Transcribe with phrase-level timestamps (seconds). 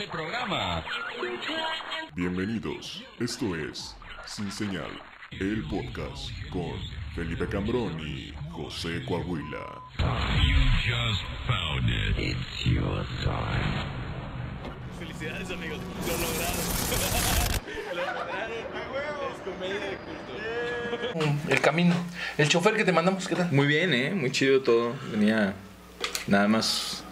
[0.00, 0.82] este programa.
[2.14, 4.90] Bienvenidos, esto es Sin Señal,
[5.30, 6.72] el podcast con
[7.14, 9.82] Felipe Cambrón y José Coahuila.
[9.98, 12.18] You just found it.
[12.18, 13.84] It's your time.
[14.98, 16.56] Felicidades amigos, lo lograron.
[17.94, 18.52] lo lograron.
[19.34, 19.98] Es comedia de
[21.18, 21.52] culto.
[21.52, 21.94] El camino.
[22.38, 23.52] El chofer que te mandamos, ¿qué tal?
[23.52, 24.94] Muy bien, eh, muy chido todo.
[25.12, 25.52] Venía
[26.26, 27.04] nada más.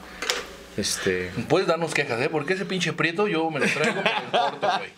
[0.79, 1.31] Este.
[1.49, 2.29] Puedes darnos quejas, ¿eh?
[2.31, 4.91] Porque ese pinche prieto yo me lo traigo por el corto, güey.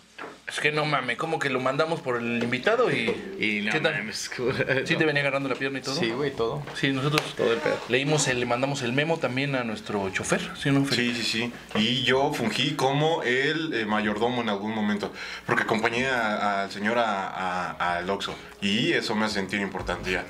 [0.47, 3.35] Es que no mames, como que lo mandamos por el invitado y.
[3.39, 3.93] Y no ¿Qué tal?
[3.93, 4.29] mames,
[4.85, 5.95] ¿Sí te venía agarrando la pierna y todo?
[5.95, 6.61] Sí, güey, todo.
[6.75, 7.77] Sí, nosotros Todo el pedo.
[7.87, 11.15] leímos, el, le mandamos el memo también a nuestro chofer, ¿sí o no, Felipe?
[11.15, 11.79] Sí, sí, sí.
[11.79, 15.13] Y yo fungí como el eh, mayordomo en algún momento,
[15.45, 18.35] porque acompañé al señor a- a- al Oxxo.
[18.61, 20.25] Y eso me hace sentir importante ya.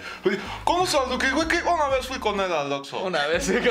[0.64, 1.18] ¿Cómo sabes?
[1.18, 3.00] Que, güey, que una vez fui con él al Oxxo.
[3.00, 3.52] Una vez.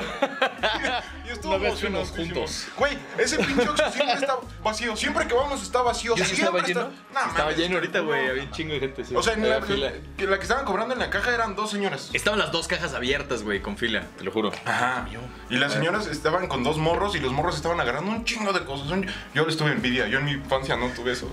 [1.26, 2.34] Y estuvo una vez fuimos emocionantísimo.
[2.34, 2.66] juntos.
[2.76, 4.96] Güey, ese pinche Oxxo siempre está vacío.
[4.96, 6.14] Siempre que vamos está vacío.
[6.16, 6.90] ¿Y sí estaba lleno?
[7.12, 8.24] No, Estaba lleno ahorita, güey.
[8.24, 8.30] no.
[8.30, 9.04] Había un chingo de gente.
[9.04, 9.14] sí.
[9.14, 9.92] O sea, en la, fila.
[10.16, 12.10] que la que estaban cobrando en la caja eran dos señoras.
[12.12, 14.52] Estaban las dos cajas abiertas, güey, con fila, te lo juro.
[14.64, 15.06] Ajá.
[15.48, 18.64] Y las señoras estaban con dos morros y los morros estaban agarrando un chingo de
[18.64, 18.86] cosas.
[19.34, 20.06] Yo les tuve envidia.
[20.08, 21.28] Yo en mi infancia no tuve eso.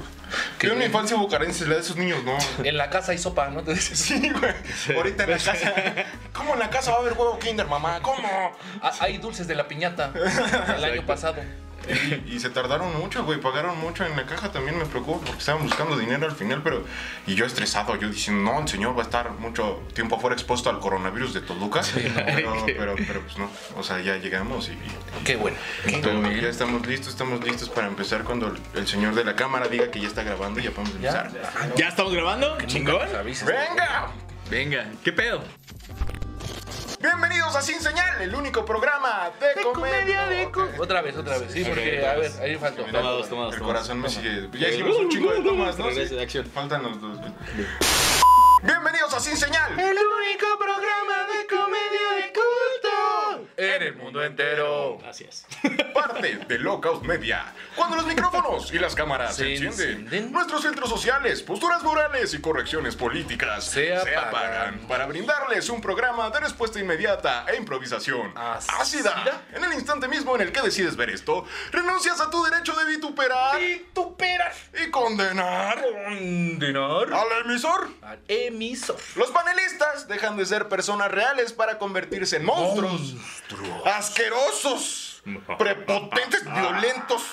[0.59, 1.70] ¿Qué Yo en mi infancia hubo carencias.
[1.70, 2.38] La de esos niños no.
[2.64, 3.64] En la casa hay sopa, ¿no?
[3.64, 3.98] Te dices.
[4.08, 4.98] Sí, güey.
[4.98, 5.73] Ahorita en la casa.
[6.34, 8.00] ¿Cómo en la casa va a haber huevo Kinder, mamá?
[8.02, 8.56] ¿Cómo?
[8.81, 10.12] Ah, Hay dulces de la piñata
[10.78, 11.42] el año pasado.
[12.27, 13.39] Y, y se tardaron mucho, güey.
[13.39, 14.52] Pagaron mucho en la caja.
[14.52, 16.61] También me preocupa porque estaban buscando dinero al final.
[16.63, 16.83] Pero.
[17.25, 17.95] Y yo estresado.
[17.95, 21.41] Yo diciendo, no, el señor va a estar mucho tiempo afuera expuesto al coronavirus de
[21.41, 21.81] Toluca.
[21.94, 23.49] pero, pero, pero, pues no.
[23.77, 24.71] O sea, ya llegamos y.
[24.73, 25.57] y- Qué bueno.
[26.02, 26.41] Todo bien.
[26.41, 29.89] Ya estamos listos, estamos listos para empezar cuando el, el señor de la cámara diga
[29.91, 31.31] que ya está grabando y ya podemos empezar.
[31.75, 32.57] ¿Ya estamos grabando?
[32.67, 33.07] Chingón.
[33.45, 34.07] ¡Venga!
[34.49, 35.44] Venga, ¿qué pedo?
[37.00, 40.28] Bienvenidos a Sin Señal, el único programa de, comedia.
[40.48, 40.80] Ok.
[40.80, 41.52] Otra vez, otra vez.
[41.52, 42.86] Sí, porque, otra a ver, ahí faltó.
[42.86, 44.50] Toma dos, toma dos, El corazón me sigue.
[44.53, 45.92] Ya hicimos un chingo de tomas, ¿no?
[45.92, 46.06] Sí.
[46.06, 46.44] de.
[46.44, 47.20] Faltan los dos.
[48.63, 49.80] Bienvenidos a Sin Señal.
[49.80, 51.26] El único programa
[54.17, 54.97] mundo entero.
[55.01, 55.45] Gracias.
[55.94, 57.53] Parte de Lockout Media.
[57.75, 60.31] Cuando los micrófonos y las cámaras se, Se encienden, encienden.
[60.31, 64.27] nuestros filtros sociales, posturas morales y correcciones políticas Se apagan.
[64.27, 68.77] apagan para brindarles un programa de respuesta inmediata e improvisación ¿Ácida?
[68.79, 69.41] ácida.
[69.53, 72.85] En el instante mismo en el que decides ver esto, renuncias a tu derecho de
[72.85, 74.53] vituperar Vituperar.
[74.85, 77.89] y condenar Condenar al emisor.
[78.01, 78.97] al emisor.
[79.16, 83.16] Los panelistas dejan de ser personas reales para convertirse en monstruos.
[84.07, 85.22] Asquerosos.
[85.57, 87.23] Prepotentes, violentos,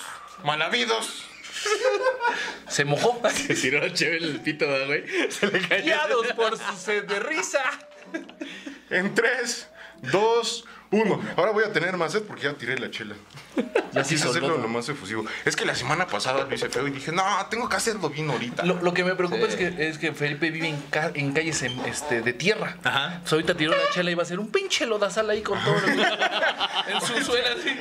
[0.43, 1.23] malavidos.
[2.67, 3.21] Se mojó.
[3.29, 5.31] Se tiró chévere el pito, ¿verdad, güey.
[5.31, 5.83] Se le cayó.
[5.85, 7.63] Guiados por su sed de risa.
[8.89, 9.69] En 3,
[10.11, 11.21] 2, 1.
[11.37, 13.15] Ahora voy a tener más sed porque ya tiré la chela.
[13.91, 14.61] Ya sí Quise hacerlo soltó.
[14.63, 15.25] lo más efusivo.
[15.45, 18.29] Es que la semana pasada lo hice feo y dije, no, tengo que hacerlo bien
[18.29, 18.63] ahorita.
[18.65, 21.61] Lo, lo que me preocupa es, que, es que Felipe vive en, ca- en calles
[21.63, 22.77] em, este, de tierra.
[22.83, 23.19] Ajá.
[23.21, 25.75] Pues ahorita tiró la chela y va a ser un pinche lodazal ahí con todo.
[25.75, 25.91] lo que-
[26.93, 27.77] en su suela así.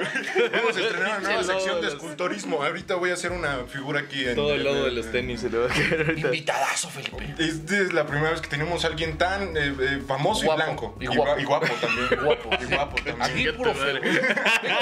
[0.52, 2.62] Vamos a estrenar una nueva sección de esculturismo.
[2.62, 4.36] Ahorita voy a hacer una figura aquí en.
[4.36, 6.28] Todo el lodo de los tenis se le va a caer ahorita.
[6.28, 7.34] Invitadazo, Felipe.
[7.38, 10.60] Esta es la primera vez que tenemos a alguien tan eh, eh, famoso Guapo.
[10.62, 10.96] y blanco.
[11.00, 11.40] Y gua- guapo.
[11.40, 12.08] Y guapo también.
[12.24, 12.50] Guapo.
[12.62, 13.22] Y guapo también.
[13.22, 13.94] Aquí puro feo.
[13.94, 14.12] Digo,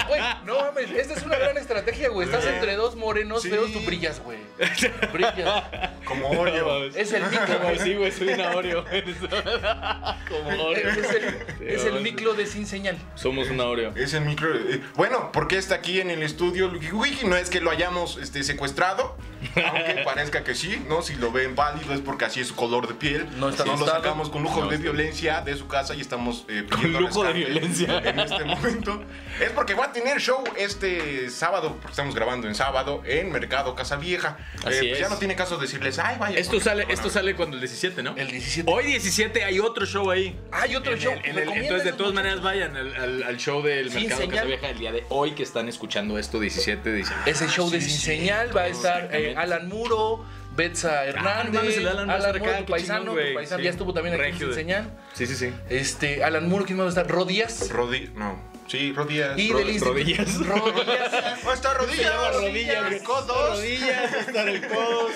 [0.09, 2.27] Güey, no mames, esta es una gran estrategia, güey.
[2.28, 3.50] Estás entre dos morenos Sí.
[3.50, 4.39] feos, tú brillas, güey.
[5.12, 5.65] Brillas.
[6.05, 6.84] Como Oreo.
[6.87, 7.78] Es el micro, güey.
[7.78, 8.84] Sí, güey, soy una Oreo.
[10.28, 10.89] Como Oreo.
[10.91, 12.97] Es el, es el micro de sin señal.
[13.15, 13.93] Somos una Oreo.
[13.97, 14.55] Es el micro.
[14.55, 17.27] eh, bueno, porque está aquí en el estudio Wiki?
[17.27, 19.17] No es que lo hayamos este, secuestrado,
[19.57, 21.03] aunque parezca que sí, ¿no?
[21.03, 23.27] Si lo ven válido es porque así es su color de piel.
[23.39, 23.99] No está lo asustado.
[24.03, 27.33] sacamos con lujo No, de violencia de su casa y estamos eh, pidiendo lujo de
[27.33, 27.99] violencia.
[28.05, 29.03] En este momento.
[29.41, 33.75] Es porque va a tener show este sábado, porque estamos grabando en sábado, en Mercado
[33.75, 34.37] Casa Vieja.
[34.59, 34.99] Así pues es.
[35.01, 36.39] ya no tiene caso decirles, ay, vaya.
[36.39, 37.13] Esto sale, esto ver".
[37.13, 38.15] sale cuando el 17, ¿no?
[38.17, 38.71] El 17.
[38.71, 40.39] Hoy 17 hay otro show ahí.
[40.53, 41.13] Hay otro En show.
[41.13, 44.01] el- en el- Recomienda entonces, de todas maneras, vayan al, al- al show del Sin
[44.03, 44.35] Mercado señal.
[44.37, 47.31] Casa Vieja el día de hoy que están escuchando esto, 17 de diciembre.
[47.31, 50.25] Ese show de Sin Señal va a estar eh, Alan Muro,
[50.56, 53.64] Betsa Hernández, mames, el Alan va a estar Muro, tu paisano, chingón, tu paisano, Sí.
[53.64, 54.90] ya estuvo también aquí en Señal.
[55.14, 55.52] Sí, sí, sí.
[55.70, 57.08] Este, Alan Muro, ¿quién más va a estar?
[57.08, 57.70] Rodías.
[57.70, 58.51] Rodi no.
[58.69, 59.38] Sí, rodillas.
[59.38, 60.35] Y Ro- del rodillas.
[60.47, 61.12] Rodillas.
[61.44, 62.12] ¡Oh, está rodillas!
[62.37, 63.59] rodillas, codos.
[63.59, 65.12] Rodillas, hasta el codos.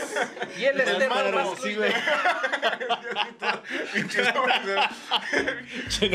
[0.58, 1.93] Y el Esteban más sí, güey.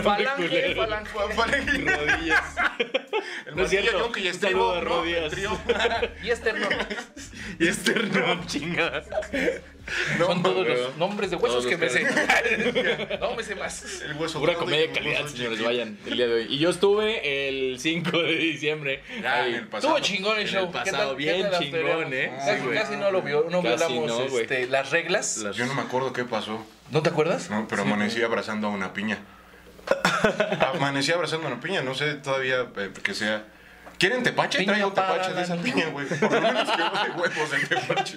[0.04, 1.95] Falange, falange.
[1.95, 2.44] Rodillas.
[3.45, 3.98] El No es cierto.
[3.98, 4.81] a ¿no?
[4.81, 5.33] rodillas.
[5.33, 5.60] El.
[6.24, 6.69] Y Esternón.
[7.60, 8.48] Y esternón,
[10.18, 12.04] Son todos los nombres de huesos que me sé.
[13.19, 14.01] no me sé más.
[14.01, 15.63] El hueso Pura comedia de calidad, señores, chiquito.
[15.66, 16.48] vayan el día de hoy.
[16.50, 19.04] Y yo estuve el 5 de diciembre.
[19.25, 19.50] Ah, ahí.
[19.51, 19.98] en el pasado.
[19.98, 20.66] Estuvo chingón el En show.
[20.66, 22.13] el ¿Qué pasado, bien chingón?
[22.13, 22.31] ¿eh?
[22.38, 25.38] Casi, Sí, no lo vio, no Casi violamos no, este, las reglas.
[25.38, 26.66] Las- Yo no me acuerdo qué pasó.
[26.92, 27.50] ¿No te acuerdas?
[27.50, 29.18] No, pero amanecí abrazando a una piña.
[30.75, 33.45] amanecí abrazando a una piña, no sé todavía eh, que sea.
[34.01, 34.63] ¿Quieren tepache?
[34.65, 36.07] Traigo tepache de esa piña, güey.
[36.07, 38.15] Por lo menos quedó de huevos el tepache.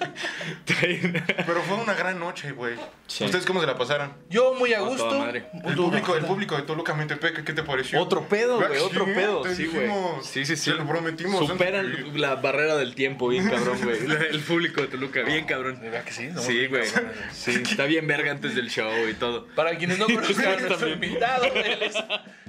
[1.47, 2.77] Pero fue una gran noche, güey.
[3.07, 3.25] Sí.
[3.25, 4.15] ¿Ustedes cómo se la pasaron?
[4.31, 5.19] Yo muy a gusto.
[5.19, 5.45] madre.
[5.63, 8.01] El público, el público de Toluca Mentepec, ¿qué te pareció?
[8.01, 9.43] Otro pedo, güey, otro pedo.
[9.43, 9.83] te Sí, güey.
[9.83, 10.71] dijimos, Sí, sí, sí.
[10.71, 11.47] Te lo prometimos.
[11.47, 13.99] Superan antes la barrera del tiempo, bien cabrón, güey.
[14.31, 15.81] El público de Toluca, bien cabrón.
[15.81, 16.29] ¿De verdad que sí?
[16.29, 16.85] Somos Sí, güey.
[17.31, 19.49] Sí, está bien verga antes del show y todo.
[19.55, 21.95] Para quienes no conozcan a nuestro invitado, él es,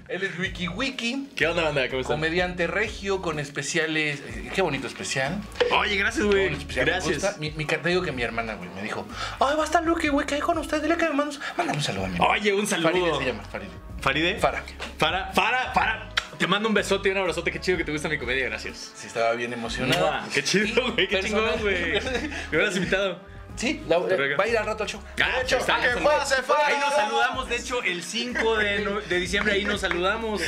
[0.08, 1.88] él es Wiki Wiki, ¿Qué onda, banda?
[1.90, 2.18] ¿Cómo están?
[2.18, 4.22] comediante regio con especiales.
[4.28, 5.42] eh, Qué bonito especial.
[5.72, 6.56] Oye, gracias, güey.
[6.76, 7.38] Gracias.
[7.40, 9.06] Mi, mi, te digo que mi hermana, güey, me dijo:
[9.40, 10.82] Ay, va a estar Lucky, güey, que hay con usted.
[10.82, 11.40] Dile que me mandas.
[11.58, 13.20] Mándame un saludo a mi Oye, un Faride saludo.
[13.20, 13.72] se llama, Faride.
[14.00, 14.36] ¿Faride?
[14.40, 14.64] Fara.
[14.98, 16.10] Fara, Fara, Fara.
[16.38, 17.50] Te mando un besote y un abrazote.
[17.52, 18.46] Qué chido que te gusta mi comedia.
[18.46, 18.92] Gracias.
[18.96, 20.22] Sí, estaba bien emocionada.
[20.22, 21.08] Mua, Qué chido, güey.
[21.08, 21.94] Qué chingón, güey.
[22.52, 23.20] Me hubieras invitado.
[23.56, 24.38] Sí, la- Verga.
[24.38, 25.02] va a ir al rato al show.
[25.24, 25.88] Ah, De hecho, está, a que.
[25.88, 30.42] Ahí nos saludamos, de hecho, el 5 de, no- de diciembre ahí nos saludamos.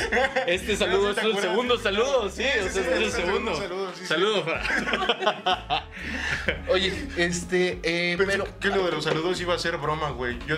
[0.46, 2.94] Este saludo ¿Sí te es el segundo saludo, sí, Sí, o sí, sea, sí, este
[3.06, 3.56] es el segundo.
[3.56, 3.92] saludo.
[4.06, 4.44] Saludo.
[6.68, 8.58] Oye, este, eh, Pensé pero.
[8.60, 10.38] que lo de los saludos iba a ser broma, güey.
[10.46, 10.56] Yo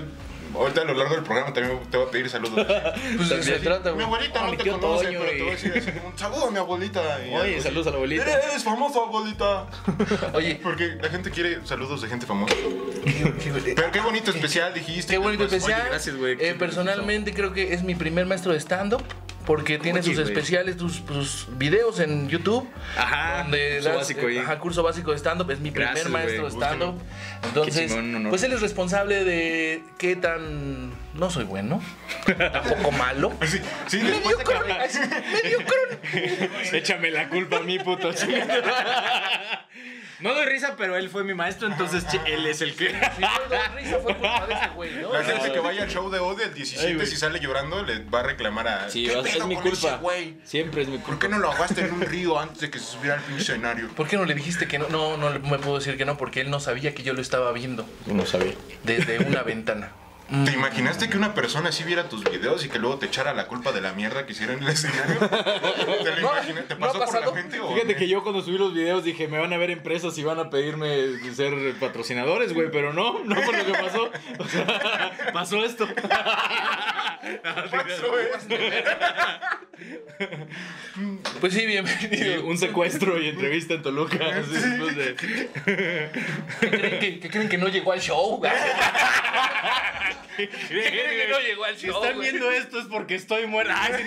[0.55, 2.67] ahorita a lo largo del programa también te voy a pedir saludos.
[3.17, 4.07] Pues eso se trata, Mi güey.
[4.07, 6.47] abuelita no mi te conoce, Toño, pero te voy a decir así como un saludo
[6.47, 7.01] a mi abuelita.
[7.21, 7.61] Oye, así.
[7.63, 8.23] saludos a la abuelita.
[8.31, 9.67] Eres famoso, abuelita.
[10.35, 12.55] Oye, Porque la gente quiere saludos de gente famosa.
[13.05, 15.13] qué- Pero qué bonito especial dijiste.
[15.15, 15.81] Qué bonito Pues, especial.
[15.83, 16.37] oye, gracias, güey.
[16.41, 19.03] Eh, personalmente creo que es mi primer maestro de stand-up.
[19.51, 22.69] Porque tiene sus especiales, tus, sus videos en YouTube.
[22.97, 25.51] Ajá, Donde curso das, básico eh, ajá, curso básico de stand-up.
[25.51, 26.95] Es mi primer maestro de stand-up.
[27.43, 30.93] Entonces, chingón, pues él es responsable de qué tan.
[31.15, 31.83] No soy bueno.
[32.27, 33.33] Tampoco malo.
[33.45, 33.59] Sí,
[33.89, 34.45] sí, después de
[35.43, 35.99] mediocrón.
[36.73, 38.13] Échame la culpa a mí, puto.
[40.23, 42.91] No doy risa, pero él fue mi maestro, entonces che, él es el que.
[42.91, 45.13] Si no doy risa fue culpa de ese güey, ¿no?
[45.13, 47.07] La gente que vaya al show de odio el 17 Ay, güey.
[47.07, 49.67] si sale llorando le va a reclamar a Sí, ¿Qué va- pedo es mi con
[49.69, 49.97] ese culpa.
[49.97, 50.37] güey?
[50.45, 51.21] Siempre es mi ¿Por culpa.
[51.21, 53.89] qué no lo ahogaste en un río antes de que se subiera al pinche escenario?
[53.89, 54.89] ¿Por qué no le dijiste que no?
[54.89, 57.21] No, no le- me puedo decir que no, porque él no sabía que yo lo
[57.23, 58.55] estaba viendo No sabía.
[58.85, 59.93] desde una ventana.
[60.31, 63.49] ¿Te imaginaste que una persona así viera tus videos y que luego te echara la
[63.49, 65.19] culpa de la mierda que hicieron en el escenario?
[66.05, 66.69] ¿Te lo imaginas?
[66.69, 69.03] ¿Te ¿no ha pasó por la mente o Fíjate que yo cuando subí los videos
[69.03, 73.25] dije, me van a ver empresas y van a pedirme ser patrocinadores, güey, pero no,
[73.25, 74.11] no fue lo que pasó.
[74.39, 75.89] O sea, pasó esto.
[77.43, 78.55] Pasó esto.
[81.41, 82.45] Pues sí, Sí, bienvenido.
[82.47, 84.17] un secuestro y entrevista en Toluca.
[84.39, 88.41] así después de- ¿Qué creen que, que creen que no llegó al show?
[90.37, 93.75] ¿Qué creen que no llegó al Si están viendo esto es porque estoy muerta.
[93.81, 94.05] Ay.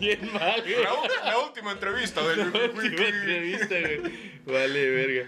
[0.00, 0.82] Bien mal, güey.
[0.82, 4.30] La, la última entrevista del Última entrevista, güey.
[4.46, 5.26] Vale, verga.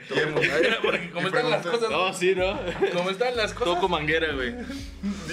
[0.83, 2.59] Porque como están las cosas, No, sí, ¿no?
[2.95, 3.75] como están las cosas.
[3.75, 4.55] Toco manguera, güey.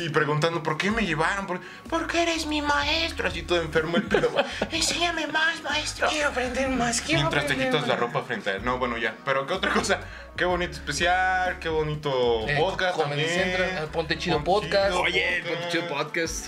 [0.03, 1.47] Y preguntando, ¿por qué me llevaron?
[1.47, 3.27] ¿Por, ¿por qué eres mi maestro?
[3.29, 4.29] Así todo enfermo el pedo.
[4.71, 6.07] Enséñame más, maestro.
[6.09, 8.65] Quiero aprender más, quiero Mientras te quitas la ropa frente a él.
[8.65, 9.15] No, bueno, ya.
[9.25, 10.01] Pero qué otra cosa.
[10.35, 13.27] Qué bonito especial, qué bonito Eh, podcast también.
[13.27, 14.93] Central, Ponte Chido Podcast.
[14.95, 16.47] Oye, Ponte Chido Podcast.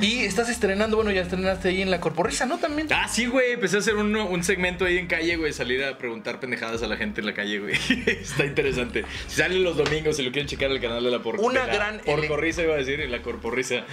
[0.00, 2.58] Y estás estrenando, bueno, ya estrenaste ahí en la Corporrisa, ¿no?
[2.58, 2.88] También.
[2.90, 3.52] Ah, sí, güey.
[3.52, 5.52] Empecé a hacer un, un segmento ahí en calle, güey.
[5.52, 7.74] Salir a preguntar pendejadas a la gente en la calle, güey.
[8.06, 9.04] Está interesante.
[9.28, 11.66] Si salen los domingos, si lo quieren checar el canal de la por Una de
[11.66, 13.84] la gran Porcorrisa, iba a decir, en la Corporrisa.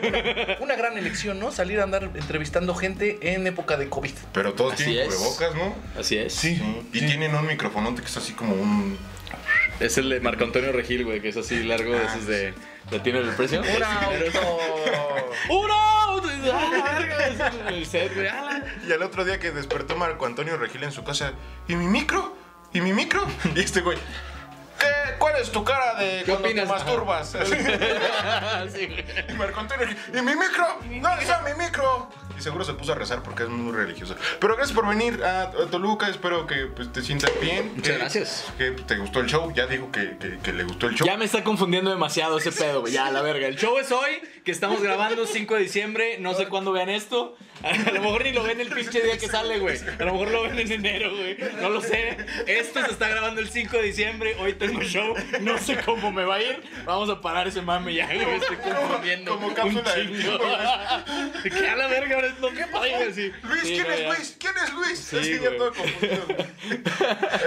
[0.60, 1.50] Una gran elección, ¿no?
[1.52, 4.12] Salir a andar entrevistando gente en época de COVID.
[4.32, 5.14] Pero todos Así tienen es.
[5.14, 5.74] cubrebocas, ¿no?
[6.00, 6.32] Así es.
[6.32, 6.60] Sí.
[6.92, 8.96] Y tienen un microfonote que es así como un.
[9.80, 12.52] Es el de Marco Antonio Regil, güey, que es así largo, de esos de.
[12.52, 13.60] ¿La tiene el precio?
[13.60, 14.58] Un auto.
[15.50, 16.28] ¡Un auto!
[16.52, 16.98] ¡Ah.
[17.68, 21.32] ¡Ah, Y al otro día que despertó Marco Antonio Regil en su casa,
[21.68, 22.36] ¿y mi micro?
[22.72, 23.26] ¿Y mi micro?
[23.54, 23.98] Y este güey,
[24.78, 24.86] ¿qué?
[25.18, 26.66] ¿Cuál es tu cara de ¿Qué cuando opinas?
[26.66, 27.36] te masturbas?
[28.72, 28.88] Sí.
[29.28, 30.66] Y Marco Antonio ¿y mi micro?
[30.82, 32.08] ¿Dónde está mi micro?
[32.38, 34.14] Y seguro se puso a rezar porque es muy religioso.
[34.40, 37.72] Pero gracias por venir a, Toluca, espero que pues, te sientas bien.
[37.76, 38.44] Muchas que- gracias.
[38.58, 41.06] Que te gustó el show, ya dijo que, que- que le gustó el show.
[41.06, 42.92] Ya me está confundiendo demasiado ese pedo, güey.
[42.92, 43.46] Ya, la verga.
[43.46, 46.18] El show es hoy, que estamos grabando 5 de diciembre.
[46.18, 47.36] No sé cuándo vean esto.
[47.62, 49.78] A lo mejor ni lo ven el pinche día que sale, güey.
[49.98, 51.36] A lo mejor lo ven en enero, güey.
[51.60, 52.16] No lo sé.
[52.46, 54.36] Esto se está grabando el 5 de diciembre.
[54.38, 55.14] Hoy tengo show.
[55.40, 56.62] No sé cómo me va a ir.
[56.84, 58.26] Vamos a parar ese mame ya, güey.
[58.26, 59.32] Me estoy confundiendo.
[59.32, 60.38] como cápsula del chingo.
[60.38, 64.06] tiempo, Que a la verga, Luis, ¿quién es.
[64.06, 64.36] Luis?
[64.38, 64.98] ¿Quién es Luis?
[64.98, 65.58] Sí, Así ya güey.
[65.58, 66.26] todo confundido.
[66.26, 66.46] güey.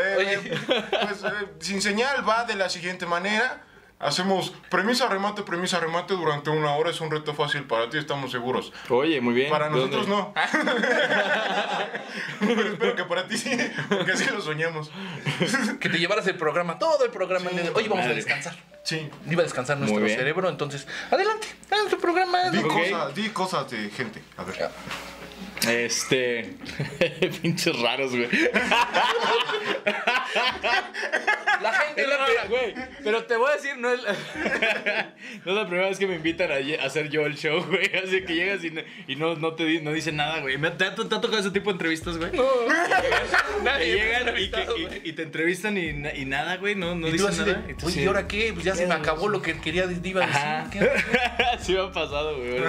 [0.02, 0.58] Eh,
[1.02, 3.64] pues eh, sin señal va de la siguiente manera.
[4.00, 6.90] Hacemos premisa, remate, premisa, remate durante una hora.
[6.90, 8.72] Es un reto fácil para ti, estamos seguros.
[8.88, 9.50] Oye, muy bien.
[9.50, 9.98] Para ¿Dónde?
[9.98, 10.34] nosotros no.
[12.40, 13.58] Pero espero que para ti sí,
[13.90, 14.90] porque así lo soñamos.
[15.82, 17.50] Que te llevaras el programa, todo el programa.
[17.76, 18.56] Oye, vamos a descansar.
[18.84, 19.10] Sí.
[19.30, 22.52] Iba a descansar nuestro cerebro, entonces, adelante, haz tu programa.
[22.52, 24.24] Di, cosas, di cosas de gente.
[24.38, 24.70] A ver.
[25.68, 26.54] Este.
[27.42, 28.30] Pinches raros, güey.
[31.62, 32.46] La gente Es la rara.
[32.48, 32.74] güey.
[33.04, 34.14] Pero te voy a decir, no es la,
[35.46, 37.92] no es la primera vez que me invitan a, hacer yo el show, güey.
[38.04, 40.58] Así que llegas y no, y no, no te di- no dicen nada, güey.
[40.58, 42.32] ¿Me- ¿Te, ha- te ha tocado ese tipo de entrevistas, güey?
[42.32, 42.38] Te
[43.64, 46.76] Nadie llegan y, que- y- y te entrevistan y, na- y nada, güey.
[46.76, 47.68] No, no dicen de, nada.
[47.78, 48.04] tú oye.
[48.04, 48.52] ¿y ahora qué?
[48.54, 50.70] Pues ya se me acabó lo que quería, iba a Ajá.
[50.72, 50.90] decir.
[50.90, 51.04] ¿Qué?
[51.60, 52.62] sí me ha pasado, güey.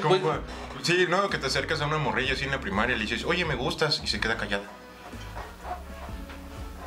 [0.00, 0.40] Como Pues-
[0.82, 3.24] sí, no, que te acercas a una morrilla así en la primaria y le dices,
[3.24, 4.64] oye, me gustas, y se queda callada.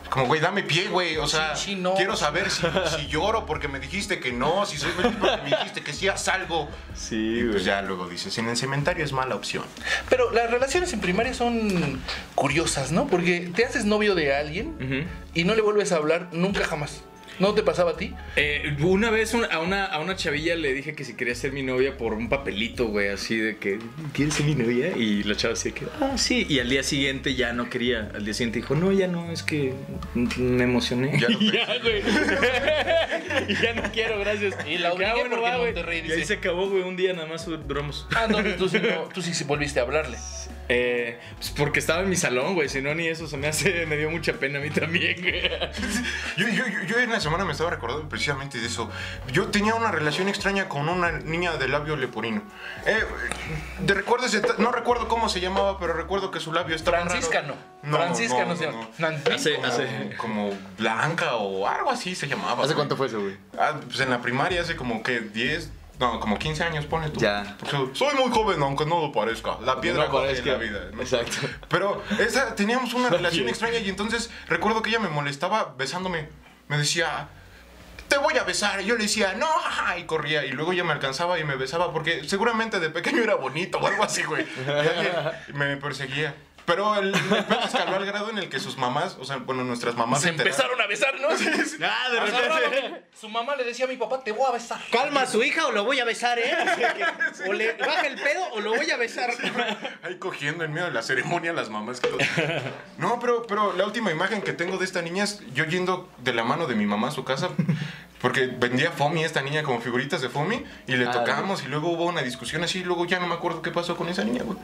[0.04, 1.18] Es Como, güey, dame pie, güey.
[1.18, 1.94] O sea, Sí, sí, no.
[1.96, 2.64] quiero saber si,
[2.98, 6.08] si lloro porque me dijiste que no, si soy feliz porque me dijiste que sí
[6.10, 6.68] haz algo.
[6.96, 7.52] Sí, Y güey.
[7.52, 9.64] pues ya luego dices, en el cementerio es mala opción.
[10.10, 12.02] Pero las relaciones en primaria son
[12.36, 13.08] curiosas, ¿no?
[13.08, 17.04] Porque te haces novio de alguien y no le vuelves a hablar nunca jamás.
[17.42, 18.14] ¿No te pasaba a ti?
[18.36, 21.52] Eh, una vez un- a, una, a una chavilla le dije que si quería ser
[21.52, 23.80] mi novia por un papelito, güey, así de que,
[24.14, 24.96] ¿quieres ser mi novia?
[24.96, 26.46] Y la chava así de que, ah, sí.
[26.48, 28.12] Y al día siguiente ya no quería.
[28.14, 29.74] Al día siguiente dijo, no, ya no, es que
[30.14, 31.20] me emocioné.
[31.20, 32.02] Ya no ya, güey.
[33.62, 34.56] ya no quiero, gracias.
[34.68, 35.74] Y la obligué porque va, en güey.
[35.74, 38.08] Monterrey Y ahí se acabó, güey, un día nada más duramos.
[38.16, 40.18] Ah, no, tú sí, no, tú sí volviste a hablarle.
[40.74, 43.86] Eh, pues porque estaba en mi salón, güey, si no ni eso se me hace,
[43.88, 45.42] me dio mucha pena a mí también, güey.
[46.38, 48.90] Yo, yo, yo, yo en la semana me estaba recordando precisamente de eso.
[49.32, 52.42] Yo tenía una relación extraña con una niña de labio leporino.
[52.86, 53.04] Eh,
[53.80, 54.28] de recuerdo
[54.60, 57.10] no recuerdo cómo se llamaba, pero recuerdo que su labio estaba raro.
[57.10, 57.56] Francisca no.
[57.84, 58.88] No, Francisca no, no, se llama.
[59.34, 62.66] Hace, Como, hace, como blanca o algo así se llamaba.
[62.66, 62.88] güey.
[62.96, 63.36] fue eso, güey?
[63.60, 65.70] Ah, pues en la primaria hace como que 10,
[66.02, 67.20] no, como 15 años, pone tú.
[67.20, 67.56] Ya.
[67.60, 69.58] Porque soy muy joven, aunque no lo parezca.
[69.64, 70.54] La piedra no joven parezca.
[70.54, 70.80] en la vida.
[70.92, 71.00] ¿no?
[71.00, 71.48] Exacto.
[71.70, 76.28] Pero esa, teníamos una relación extraña y entonces recuerdo que ella me molestaba besándome.
[76.70, 77.30] Me decía,
[78.08, 78.82] te voy a besar.
[78.82, 79.48] Y yo le decía, no,
[79.96, 80.44] y corría.
[80.44, 83.86] Y luego ella me alcanzaba y me besaba porque seguramente de pequeño era bonito o
[83.86, 84.48] algo así, güey.
[85.50, 86.34] Y me perseguía.
[86.66, 89.64] Pero el, el pedo escaló al grado en el que sus mamás, o sea, bueno,
[89.64, 91.28] nuestras mamás Se enteraron- empezaron a besar, ¿no?
[91.30, 93.02] Ah, de Agarraban.
[93.20, 94.80] Su mamá le decía a mi papá, te voy a besar.
[94.92, 96.52] Calma a su hija o lo voy a besar, ¿eh?
[97.38, 99.32] Que, o le baja el pedo o lo voy a besar.
[100.04, 102.00] Ahí cogiendo en medio de la ceremonia las mamás.
[102.00, 102.18] que lo-
[102.98, 106.34] No, pero, pero la última imagen que tengo de esta niña es yo yendo de
[106.34, 107.50] la mano de mi mamá a su casa.
[108.22, 111.90] Porque vendía Fomi esta niña como figuritas de Fomi y le Ah, tocamos y luego
[111.90, 114.44] hubo una discusión así y luego ya no me acuerdo qué pasó con esa niña,
[114.44, 114.60] güey.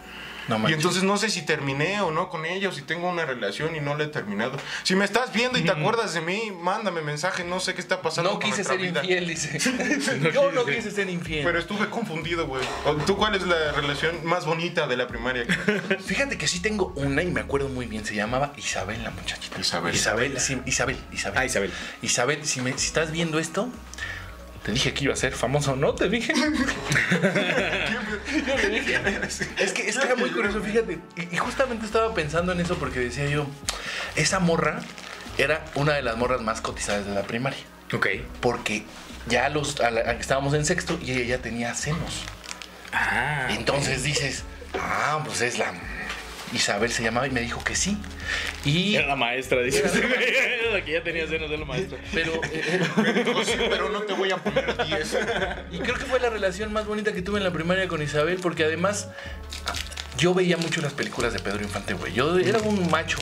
[0.47, 3.25] No y entonces no sé si terminé o no con ella o si tengo una
[3.25, 4.57] relación y no la he terminado.
[4.83, 8.01] Si me estás viendo y te acuerdas de mí, mándame mensaje, no sé qué está
[8.01, 9.01] pasando No con quise ser vida.
[9.01, 9.59] infiel, dice.
[10.33, 11.43] Yo no quise ser infiel.
[11.45, 12.63] Pero estuve confundido, güey.
[12.85, 15.45] ¿O ¿Tú cuál es la relación más bonita de la primaria?
[16.05, 18.05] Fíjate que sí tengo una y me acuerdo muy bien.
[18.05, 19.59] Se llamaba Isabel, la muchachita.
[19.59, 19.93] Isabel.
[19.95, 21.37] Isabel, sí, Isabel, Isabel.
[21.39, 21.71] Ah, Isabel.
[22.01, 23.69] Isabel, si, me- si estás viendo esto,
[24.67, 25.95] te dije que iba a ser famoso, ¿no?
[25.95, 26.33] Te dije.
[28.45, 28.99] Yo le dije.
[29.57, 30.99] Es que, es que era muy curioso, fíjate.
[31.15, 33.47] Y, y justamente estaba pensando en eso porque decía yo,
[34.17, 34.79] esa morra
[35.37, 37.59] era una de las morras más cotizadas de la primaria.
[37.93, 38.07] Ok.
[38.41, 38.83] Porque
[39.27, 42.23] ya los, a la- a- estábamos en sexto y ella ya tenía senos.
[42.91, 43.47] Ah.
[43.51, 44.43] Entonces dices,
[44.77, 45.71] ah, pues es la
[46.53, 47.97] Isabel se llamaba y me dijo que sí.
[48.65, 49.83] Y Era la maestra, dice
[50.73, 51.97] la que ya tenía senos de la maestra.
[52.13, 52.79] pero eh,
[53.45, 55.17] sí, pero no te voy a poner 10.
[55.71, 58.37] y creo que fue la relación más bonita que tuve en la primaria con Isabel
[58.41, 59.09] porque además
[60.17, 62.13] yo veía mucho las películas de Pedro Infante, güey.
[62.13, 63.19] Yo era un macho.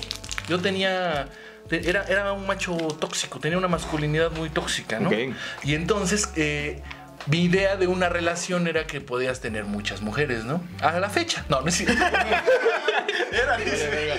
[0.48, 1.28] Yo tenía
[1.68, 5.10] te- era, era un macho tóxico, tenía una masculinidad muy tóxica, ¿no?
[5.10, 5.16] Ok.
[5.64, 6.82] Y entonces eh,
[7.28, 10.64] mi idea de una relación era que podías tener muchas mujeres, ¿no?
[10.82, 11.44] A la fecha.
[11.50, 11.96] No, no es cierto.
[13.36, 14.14] Era, dice.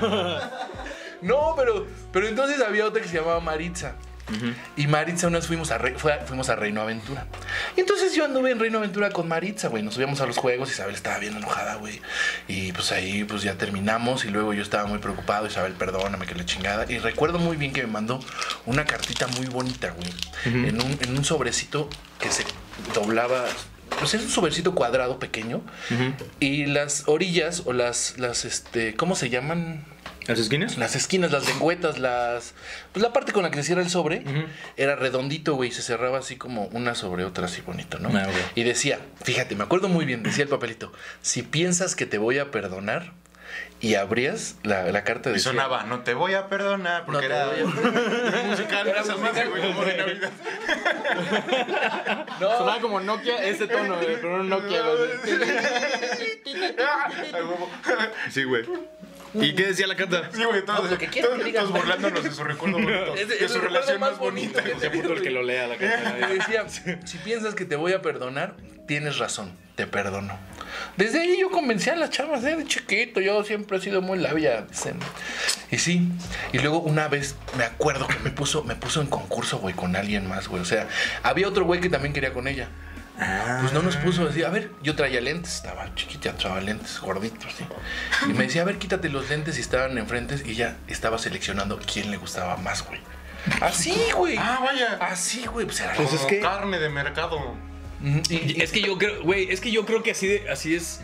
[1.22, 3.94] No, pero, pero entonces había otra que se llamaba Maritza.
[4.76, 7.26] Y Maritza una vez fuimos a, Re- fue a- fuimos a Reino Aventura.
[7.76, 9.82] Y entonces yo anduve en Reino Aventura con Maritza, güey.
[9.82, 12.00] Nos subíamos a los juegos, Isabel estaba bien enojada, güey.
[12.46, 16.36] Y pues ahí pues ya terminamos y luego yo estaba muy preocupado, Isabel, perdóname que
[16.36, 16.86] la chingada.
[16.88, 18.20] Y recuerdo muy bien que me mandó
[18.66, 20.08] una cartita muy bonita, güey.
[20.68, 21.90] en, un, en un sobrecito
[22.20, 22.44] que se
[22.94, 23.44] doblaba...
[23.98, 25.62] Pues es un sobrecito cuadrado pequeño
[26.38, 29.84] y las orillas o las, las, este, ¿cómo se llaman?
[30.26, 30.78] ¿Las esquinas?
[30.78, 32.54] las esquinas, las lengüetas, las.
[32.92, 34.22] Pues la parte con la que se cierra el sobre
[34.76, 35.70] era redondito, güey.
[35.70, 38.10] y Se cerraba así como una sobre otra, así bonito, ¿no?
[38.16, 38.28] Ah.
[38.54, 40.92] Y decía, fíjate, me acuerdo muy bien, decía el papelito:
[41.22, 43.12] si piensas que te voy a perdonar,
[43.80, 45.36] y abrías la, la carta de.
[45.36, 47.46] Y sonaba, no te voy a perdonar, porque No era
[48.46, 50.30] musical, Era esa musical, madre, güey, como de Navidad.
[52.40, 55.10] No, Sonaba como Nokia, ese tono, pero no Nokia, güey.
[58.30, 58.64] Sí, güey.
[59.34, 60.28] ¿Y qué decía la carta?
[60.32, 63.34] Sí, güey, todos, lo que todos, que todos burlándonos de su recuerdo bonito, Es- de
[63.44, 64.60] es su el recuerdo relación más más bonita.
[64.60, 66.16] bonito que Ya puto el que lo lea la carta.
[66.30, 68.56] Y decía, si piensas que te voy a perdonar,
[68.86, 70.36] tienes razón, te perdono.
[70.96, 72.56] Desde ahí yo convencí a las chavas, ¿eh?
[72.56, 74.98] de chiquito, yo siempre he sido muy labia, dicen.
[75.70, 76.08] Y sí,
[76.52, 79.94] y luego una vez me acuerdo que me puso, me puso en concurso, güey, con
[79.96, 80.62] alguien más, güey.
[80.62, 80.88] O sea,
[81.22, 82.68] había otro güey que también quería con ella.
[83.60, 87.46] Pues no nos puso, decía, a ver, yo traía lentes, estaba chiquita, traía lentes, gordito,
[87.48, 87.64] así.
[88.28, 91.78] Y me decía, a ver, quítate los lentes y estaban enfrente y ya estaba seleccionando
[91.92, 93.00] quién le gustaba más, güey.
[93.60, 94.36] Así, güey.
[94.38, 94.96] Ah, vaya.
[95.00, 97.54] Así, güey, pues era Pues es que- Carne de mercado.
[98.30, 101.00] y- Es que yo creo, güey, es que yo creo que así, de- así es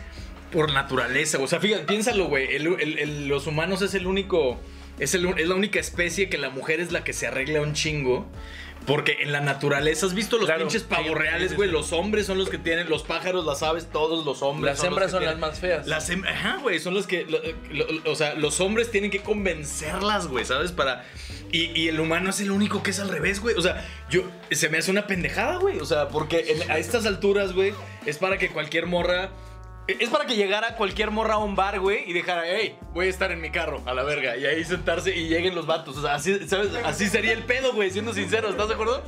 [0.51, 1.37] por naturaleza.
[1.39, 2.55] O sea, fíjate, piénsalo, güey.
[2.55, 4.59] el- el- el- los humanos es el único.
[4.97, 7.73] Es, el- es la única especie que la mujer es la que se arregla un
[7.73, 8.27] chingo.
[8.87, 11.69] Porque en la naturaleza, ¿has visto los Claro, pinches sí, pavos reales, sí, güey?
[11.69, 14.71] Los hombres son los que tienen, los pájaros, las aves, todos los hombres.
[14.71, 15.85] Las los hembras son las más feas.
[15.87, 17.25] Las Ajá, güey, son los que.
[17.25, 17.39] lo-
[17.69, 20.71] lo- o sea, los hombres tienen que convencerlas, güey, ¿sabes?
[20.71, 21.05] Para.
[21.51, 23.55] Y, y el humano es el único que es al revés, güey.
[23.55, 24.21] O sea, yo.
[24.51, 25.79] Se me hace una pendejada, güey.
[25.79, 27.73] O sea, porque en- a estas alturas, güey,
[28.05, 29.31] es para que cualquier morra.
[29.87, 33.09] Es para que llegara cualquier morra a un bar, güey, y dejara, hey, voy a
[33.09, 34.35] estar en mi carro, a la verga.
[34.35, 35.95] Y ahí sentarse y lleguen los vatos.
[35.97, 36.71] O sea, así, ¿sabes?
[36.83, 38.49] así sería el pedo, güey, siendo sincero.
[38.49, 39.01] ¿Estás de acuerdo?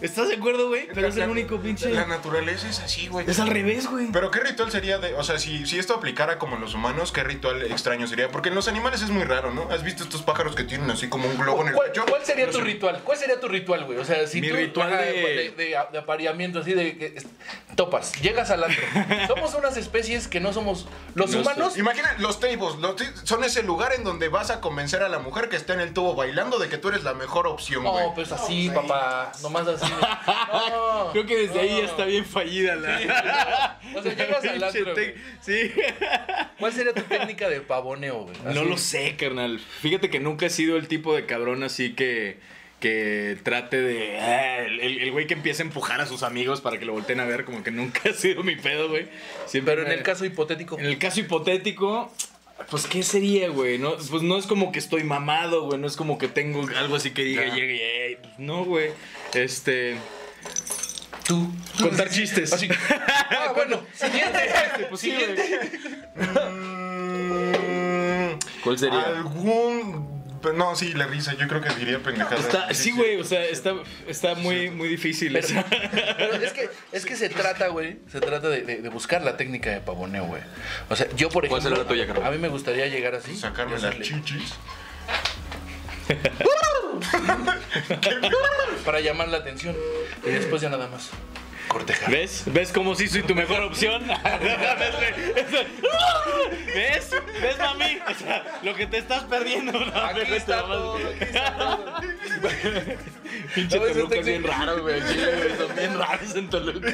[0.00, 0.88] ¿Estás de acuerdo, güey?
[0.94, 1.90] Pero es el único pinche.
[1.90, 3.28] La naturaleza es así, güey.
[3.28, 4.08] Es al revés, güey.
[4.12, 7.12] Pero ¿qué ritual sería de, o sea, si, si esto aplicara como en los humanos,
[7.12, 8.30] qué ritual extraño sería?
[8.30, 9.68] Porque en los animales es muy raro, ¿no?
[9.70, 12.04] ¿Has visto estos pájaros que tienen así como un globo en el ¿Cuál, pecho?
[12.08, 12.64] cuál sería No tu sé.
[12.64, 13.00] ritual?
[13.04, 13.98] ¿Cuál sería tu ritual, güey?
[13.98, 17.22] O sea, si Mi tú ritual ajá, de- de, de- de apareamiento, así de que
[17.76, 18.82] topas, llegas al antro.
[19.28, 21.76] somos unas especies que no somos los No humanos.
[21.76, 25.48] Imagina los tables, los son ese lugar en donde vas a convencer a la mujer
[25.48, 28.06] que está en el tubo bailando de que tú eres la mejor opción, güey.
[28.06, 29.89] No, pues así, papá, nomás así.
[29.90, 31.10] No.
[31.12, 33.78] Creo que desde ahí ya está bien fallida la.
[33.94, 35.14] O sea, llegas al antro, güey.
[35.40, 35.72] Sí.
[36.58, 38.36] ¿Cuál sería tu técnica de pavoneo, güey?
[38.54, 39.58] No lo sé, carnal.
[39.58, 42.38] Fíjate que nunca he sido el tipo de cabrón así que.
[42.80, 44.18] Que trate de.
[44.18, 47.26] ah, el- güey que empieza a empujar a sus amigos para que lo volteen a
[47.26, 49.06] ver, como que nunca ha sido mi pedo, güey.
[49.44, 50.78] Siempre Pero en me- el caso hipotético.
[50.78, 52.10] En el caso hipotético,
[52.70, 53.76] pues ¿qué sería, güey?
[53.76, 55.78] No, pues no es como que estoy mamado, güey.
[55.78, 58.92] No es como que tengo algo así que diga, llegue, pues, no, güey.
[59.34, 59.96] Este.
[61.26, 61.52] Tú.
[61.78, 62.52] Contar chistes.
[62.52, 62.68] Así.
[63.32, 64.38] Ah, bueno, siguiente.
[64.88, 65.60] Pues sí, siguiente.
[66.60, 69.02] Mm, ¿Cuál sería?
[69.06, 70.20] Algún.
[70.54, 71.34] No, sí, la risa.
[71.34, 72.36] Yo creo que diría pendejada.
[72.40, 73.74] Está, sí, güey, o sea, está,
[74.08, 75.32] está muy, muy difícil.
[76.16, 79.36] Pero, es que es que se trata, güey, se trata de, de- de buscar la
[79.36, 80.42] técnica de pavoneo, güey.
[80.88, 82.24] O sea, yo por ¿Cuál ejemplo, será la tuya, Carlos?
[82.24, 84.54] a mí me gustaría llegar así, Sacarme las chichis.
[88.84, 89.76] para llamar la atención.
[90.24, 91.10] Y después ya nada más
[91.70, 92.10] cortejar.
[92.10, 92.42] ¿Ves?
[92.46, 94.02] ¿Ves cómo sí soy tu mejor opción?
[96.74, 97.10] ¿Ves?
[97.40, 97.98] ¿Ves, mami?
[98.08, 99.72] O sea, lo que te estás perdiendo.
[99.72, 101.94] No, Aquí está todo, aquí está todo.
[103.54, 105.00] Pinche No, Toluca es bien raro, güey.
[105.00, 106.92] Son bien raros en Toluca.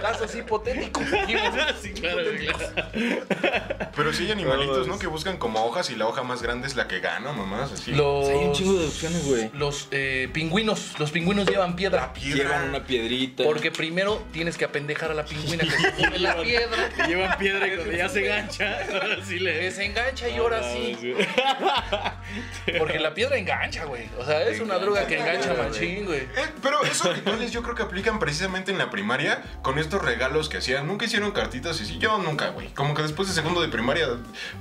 [0.00, 1.04] Casos hipotéticos.
[1.80, 3.90] Sí, claro, güey, claro.
[3.94, 4.86] Pero sí hay animalitos.
[4.86, 4.98] ¿no?
[4.98, 7.72] Que buscan como hojas y la hoja más grande es la que gana, mamás.
[7.72, 7.92] Así.
[7.92, 9.50] Los, Hay un chingo de opciones, güey.
[9.54, 12.12] los eh, pingüinos, los pingüinos llevan piedra.
[12.12, 12.42] piedra.
[12.44, 13.44] Llevan una piedrita.
[13.44, 16.88] Porque primero tienes que apendejar a la pingüina que se come la piedra.
[16.96, 19.60] Le llevan piedra y cuando ya se gancha, ahora sí le.
[19.60, 21.14] Que se engancha y ahora sí.
[22.78, 24.08] Porque la piedra engancha, güey.
[24.18, 26.20] O sea, es una droga que engancha machín, güey.
[26.20, 30.48] Eh, pero esos rituales yo creo que aplican precisamente en la primaria con estos regalos
[30.48, 30.86] que hacían.
[30.86, 32.68] Nunca hicieron cartitas y sí, yo nunca, güey.
[32.70, 34.08] Como que después de segundo de primaria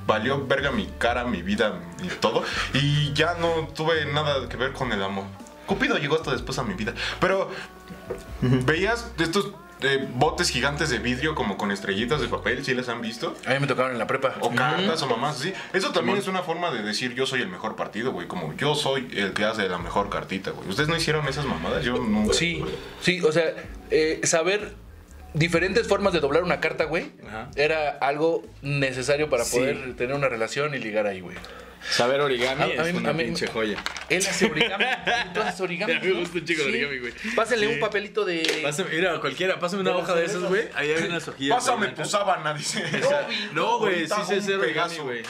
[0.05, 2.43] valió verga mi cara, mi vida y todo.
[2.73, 5.42] Y ya no tuve nada que ver con el amor.
[5.65, 6.93] Cupido llegó hasta después a mi vida.
[7.19, 7.49] Pero
[8.41, 13.01] veías estos eh, botes gigantes de vidrio como con estrellitas de papel, ¿sí las han
[13.01, 13.35] visto?
[13.45, 14.33] A mí me tocaron en la prepa.
[14.39, 15.53] O cartas o mamás, sí.
[15.73, 18.27] Eso también es una forma de decir yo soy el mejor partido, güey.
[18.27, 20.69] Como yo soy el que hace la mejor cartita, güey.
[20.69, 21.83] ¿Ustedes no hicieron esas mamadas?
[21.83, 22.33] Yo nunca.
[22.33, 22.63] Sí,
[23.01, 23.53] sí, o sea,
[23.91, 24.73] eh, saber
[25.33, 27.49] diferentes formas de doblar una carta, güey, Ajá.
[27.55, 29.57] era algo necesario para Sí.
[29.57, 31.35] poder tener una relación y ligar ahí, güey.
[31.89, 33.77] Saber origami A- a es mí- una a mí- pinche joya.
[34.09, 34.85] Él hace origami.
[35.33, 35.93] Tú haces origami.
[35.93, 36.69] A mí me gusta un chico Sí.
[36.69, 37.13] origami, güey.
[37.35, 37.73] Pásenle Sí.
[37.73, 38.59] un papelito de.
[38.63, 40.69] Pásame, mira, cualquiera, pásame una De hoja de esas, güey.
[40.75, 41.57] Ahí hay unas hojillas.
[41.57, 42.83] Pásame tu sábana, dice.
[43.53, 45.23] No, güey, sí sé hacer origami, güey.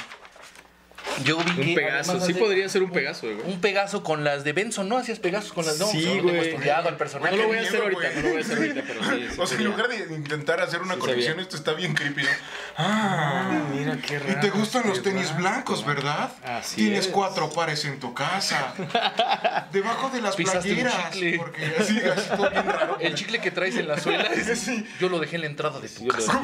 [1.23, 2.19] Yo vi Un que Pegaso.
[2.19, 3.39] Sí hace- podría ser un Pegaso, güey.
[3.53, 4.97] Un Pegaso con las de Benson, ¿no?
[4.97, 6.49] Hacías Pegasos con las de Sí, no, no tengo güey.
[6.49, 7.35] estudiado al personaje.
[7.35, 9.27] No lo voy a hacer miedo, ahorita, no lo voy a hacer ahorita, pero sí.
[9.33, 12.23] sí O sea, en lugar de intentar hacer una Sí, conexión, esto está bien creepy,
[12.23, 12.29] ¿no?
[12.77, 14.39] Ah, mira qué ¿Y raro.
[14.41, 15.39] te gustan los tenis raro.
[15.41, 16.31] blancos, verdad?
[16.43, 17.11] Así Tienes es.
[17.11, 18.73] cuatro pares en tu casa.
[19.71, 21.11] Debajo de las Pisaste un playeras.
[21.11, 21.37] chicle.
[21.37, 22.97] Porque así, así todo bien raro.
[22.99, 24.29] El chicle que traes en la suela,
[24.99, 26.41] yo lo dejé en la entrada de tu casa.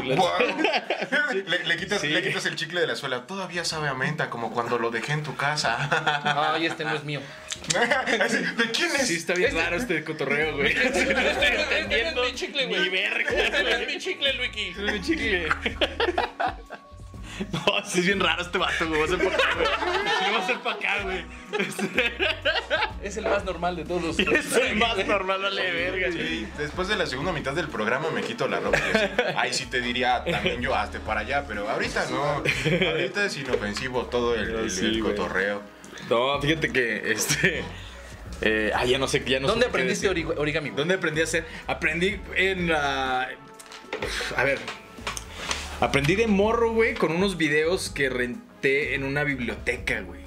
[1.59, 3.25] le quitas el chicle de la suela.
[3.27, 6.51] Todavía sabe a menta como cuando lo dejé en tu casa.
[6.53, 7.21] Ay, este no es mío.
[8.57, 9.07] ¿De quién es?
[9.07, 10.73] Sí, está bien raro este cotorreo, güey.
[10.75, 12.81] No estoy entendiendo mi chicle, güey.
[12.81, 14.67] ni verga, Este no es mi chicle, Luiki.
[14.67, 15.49] Este no es mi chicle.
[17.53, 18.99] No, sí es bien raro este vato, güey.
[18.99, 20.33] Va a ser para acá, güey.
[20.33, 21.25] Va a ser para acá, güey.
[23.03, 24.19] Es el más normal de todos.
[24.19, 26.11] Es el más normal, vale verga.
[26.11, 28.77] Sí, después de la segunda mitad del programa me quito la ropa.
[28.77, 29.05] así.
[29.37, 32.23] Ahí sí te diría también yo hazte para allá, pero ahorita no.
[32.89, 35.15] Ahorita es inofensivo todo el, el- Sí, el güey.
[35.15, 35.61] cotorreo.
[36.09, 37.63] No, fíjate que este.
[38.41, 40.69] Eh, ah, ya no sé, ya no ¿Dónde aprendiste origami?
[40.69, 40.75] güey?
[40.75, 41.45] ¿Dónde aprendí a hacer?
[41.67, 43.29] Aprendí en la.
[44.37, 44.59] A ver.
[45.81, 50.19] Aprendí de morro, güey, con unos videos que renté en una biblioteca, güey.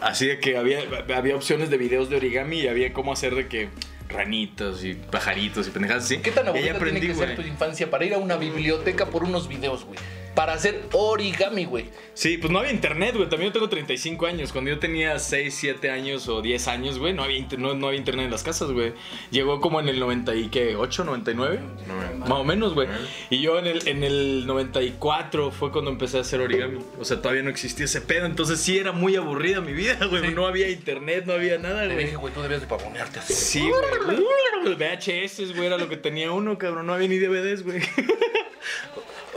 [0.00, 0.80] Así de que había,
[1.16, 3.68] había opciones de videos de origami y había cómo hacer de que
[4.08, 6.18] ranitos y pajaritos y pendejadas así.
[6.18, 9.46] ¿Qué tan aburrida tiene que ser tu infancia para ir a una biblioteca por unos
[9.46, 9.98] videos, güey?
[10.38, 11.86] Para hacer origami, güey.
[12.14, 13.28] Sí, pues no había internet, güey.
[13.28, 14.52] También yo tengo 35 años.
[14.52, 17.98] Cuando yo tenía 6, 7 años o 10 años, güey, no había, no, no había
[17.98, 18.92] internet en las casas, güey.
[19.32, 21.58] Llegó como en el 98, 99.
[21.88, 22.86] No, Más o menos, güey.
[23.30, 26.78] Y yo en el, en el 94 fue cuando empecé a hacer origami.
[27.00, 28.24] O sea, todavía no existía ese pedo.
[28.24, 30.32] Entonces sí era muy aburrida mi vida, güey.
[30.32, 32.04] No había internet, no había nada, güey.
[32.04, 33.34] dije, güey, tú debías de pavonearte así.
[33.34, 34.76] Sí, güey.
[34.76, 36.86] VHS, güey, era lo que tenía uno, cabrón.
[36.86, 37.80] No había ni DVDs, güey.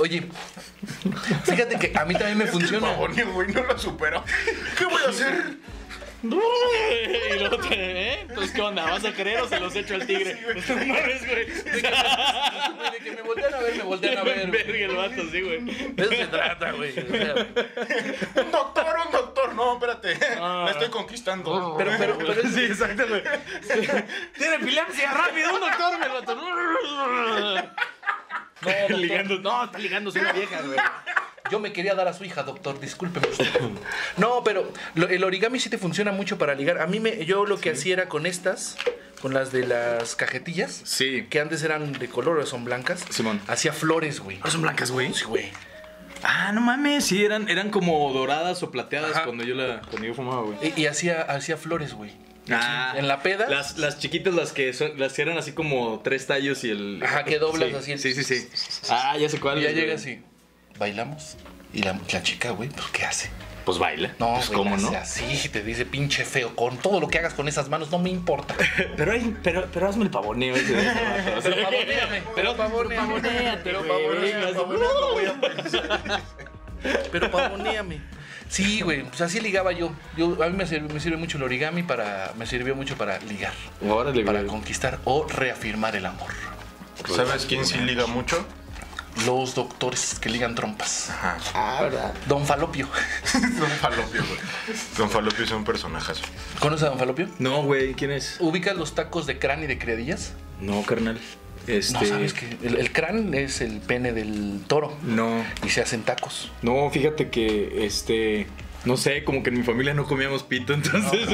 [0.01, 0.23] Oye,
[1.45, 2.93] fíjate que a mí también me El funciona.
[2.93, 4.23] güey, no lo supero.
[4.77, 5.57] ¿Qué voy a hacer?
[6.23, 7.73] y luego te,
[8.13, 8.19] ¿eh?
[8.21, 8.85] Entonces, ¿qué onda?
[8.85, 10.39] ¿Vas a querer o se los echo al tigre?
[10.53, 11.45] Pues no mames, güey.
[11.45, 14.51] De que me voltean a ver, me voltean a ver.
[14.51, 15.61] Verga el vato, sí, güey.
[15.93, 16.91] De eso se trata, güey.
[16.91, 17.35] O sea,
[18.43, 19.55] Un doctor, un doctor.
[19.55, 20.17] No, espérate.
[20.39, 20.63] Ah.
[20.65, 21.75] La estoy conquistando.
[21.77, 23.23] pero, pero, pero Sí, exacto, güey.
[24.37, 27.71] Tiene epilepsia, rápido, un doctor, me vato.
[28.62, 28.97] No, doctor.
[29.00, 29.39] ligando.
[29.39, 30.78] No, está ligándose una vieja, güey.
[31.50, 33.45] Yo me quería dar a su hija, doctor, discúlpeme usted.
[34.17, 36.80] No, pero lo- el origami sí te funciona mucho para ligar.
[36.82, 38.78] A mí me, yo lo que hacía era con estas,
[39.21, 41.28] con las de las cajetillas, Sí.
[41.30, 43.04] que antes eran de color o son blancas.
[43.10, 43.41] Simón.
[43.47, 44.39] Hacía flores, güey.
[44.43, 45.13] ¿Ah, son blancas, güey?
[45.13, 45.52] Sí, güey.
[46.24, 49.24] Ah, no mames, sí, eran, eran como doradas o plateadas Ajá.
[49.26, 50.58] cuando yo la cuando yo fumaba, güey.
[50.76, 52.12] Y, y hacía, hacía flores, güey.
[52.49, 53.47] Ah, En la peda.
[53.49, 57.01] Las, las chiquitas, las que son, las que eran así como tres tallos y el.
[57.04, 58.49] Ajá, que doblas Sí, así el- Sí, sí, sí.
[58.89, 59.60] Ah, ya sé cuál.
[59.60, 59.97] Y ya es, llega güey.
[59.97, 60.21] así.
[60.80, 61.38] Bailamos.
[61.73, 63.30] Y la, la chica, güey, pues, ¿qué hace?
[63.63, 64.15] Pues baila.
[64.17, 64.89] No, pues güey, cómo no.
[64.97, 66.56] así, te dice pinche feo.
[66.56, 68.56] Con todo lo que hagas con esas manos, no me importa.
[68.97, 70.84] Pero, hay, pero, pero hazme el pavoneo ese de
[71.43, 73.84] Pero pavonéame, pero pavonéate, Pero
[75.13, 76.21] voy a pensar.
[77.12, 78.01] Pero pavonéame.
[78.51, 79.93] Sí, güey, pues así ligaba yo.
[80.17, 82.33] yo a mí me sirve, me sirve mucho el origami para.
[82.37, 83.53] Me sirvió mucho para ligar.
[83.87, 84.49] Órale, Para güey.
[84.51, 86.29] conquistar o reafirmar el amor.
[87.15, 88.45] ¿Sabes quién sí liga mucho?
[89.25, 91.09] Los doctores que ligan trompas.
[91.09, 91.37] Ajá.
[91.53, 92.13] Ah, ¿verdad?
[92.27, 92.87] Don Falopio.
[93.33, 94.39] Don Falopio, güey.
[94.97, 96.21] Don Falopio es un personajazo.
[96.59, 97.29] ¿Conoces a Don Falopio?
[97.39, 98.35] No, güey, ¿quién es?
[98.39, 100.33] ¿Ubicas los tacos de crán y de criadillas?
[100.59, 101.19] No, carnal.
[101.77, 101.93] Este.
[102.01, 105.43] No sabes que el, el crán es el pene del toro No.
[105.65, 106.51] y se hacen tacos.
[106.62, 108.47] No, fíjate que este.
[108.86, 111.29] No sé, como que en mi familia no comíamos pito, entonces.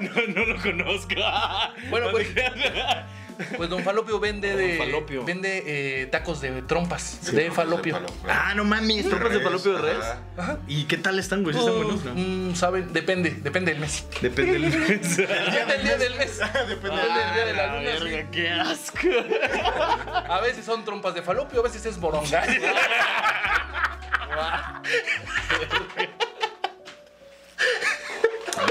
[0.00, 1.14] No, no, lo conozco.
[1.90, 2.28] Bueno, No pues-.
[3.56, 5.24] Pues Don Falopio vende de Falopio.
[5.24, 7.98] vende eh, tacos de trompas de falopio.
[8.28, 9.98] Ah, no mames, trompas de falopio de res.
[10.04, 10.20] Ajá.
[10.38, 10.58] Ajá.
[10.66, 11.54] ¿Y qué tal están, güey?
[11.54, 12.04] ¿Sí están buenos?
[12.04, 12.14] No?
[12.14, 14.04] Mm, saben, depende, depende del mes.
[14.20, 15.16] Depende del mes.
[15.16, 16.38] Depende del día del mes.
[16.68, 17.90] Depende Depende del día de la Ah, luna.
[17.98, 18.04] sí.
[18.04, 18.98] verga, qué asco.
[20.32, 22.44] A veces son trompas de falopio, a veces es moronga.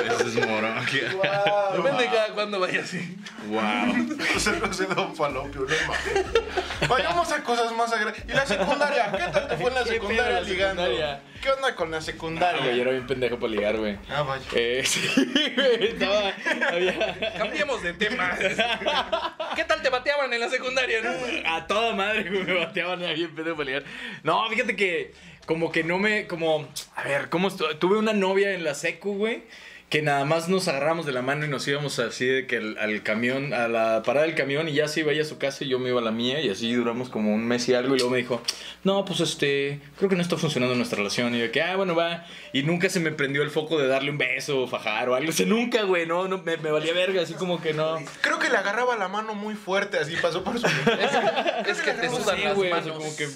[0.08, 0.76] Eso es morón.
[0.86, 3.18] Depende de cada cuando vaya así.
[3.48, 4.18] Wow.
[4.34, 6.90] José José Don Falopio, no mames.
[6.90, 8.24] Vayamos a cosas más agradables.
[8.28, 9.12] ¿Y la secundaria?
[9.12, 10.82] ¿Qué tal te fue en la ¿Qué secundaria la ligando?
[10.84, 11.22] secundaria?
[11.42, 12.72] ¿Qué onda con la Güey, yo secundaria?
[12.72, 13.98] era bien pendejo para ligar, güey.
[14.10, 14.44] Ah, vaya.
[14.54, 15.08] Eh, sí,
[15.56, 16.34] güey, estaba.
[16.72, 17.34] Había.
[17.38, 18.36] Cambiemos de tema.
[19.56, 21.02] ¿Qué tal te bateaban en la secundaria?
[21.02, 21.12] no?
[21.54, 23.84] A toda madre, güey, me bateaban era bien pendejo para ligar.
[24.24, 25.14] No, fíjate que
[25.46, 29.16] como que no me, como, a ver, ¿cómo estu- Tuve una novia en la secu,
[29.16, 29.44] güey.
[29.90, 32.78] Que nada más nos agarramos de la mano y nos íbamos así de que al,
[32.80, 35.64] al camión, a la parada del camión y ya se iba ella a su casa
[35.64, 37.94] y yo me iba a la mía y así duramos como un mes y algo
[37.96, 38.42] y luego me dijo,
[38.84, 41.96] no, pues este, creo que no está funcionando nuestra relación y yo que, ah, bueno,
[41.96, 42.26] va.
[42.52, 45.30] Y nunca se me prendió el foco de darle un beso o fajar o algo,
[45.30, 47.98] o sea, nunca, güey, no, no me, me valía verga, así como que no.
[48.22, 50.66] Creo que le agarraba la mano muy fuerte, así pasó por su.
[51.70, 52.98] Es que te No sudan las güey, manos.
[52.98, 53.28] como que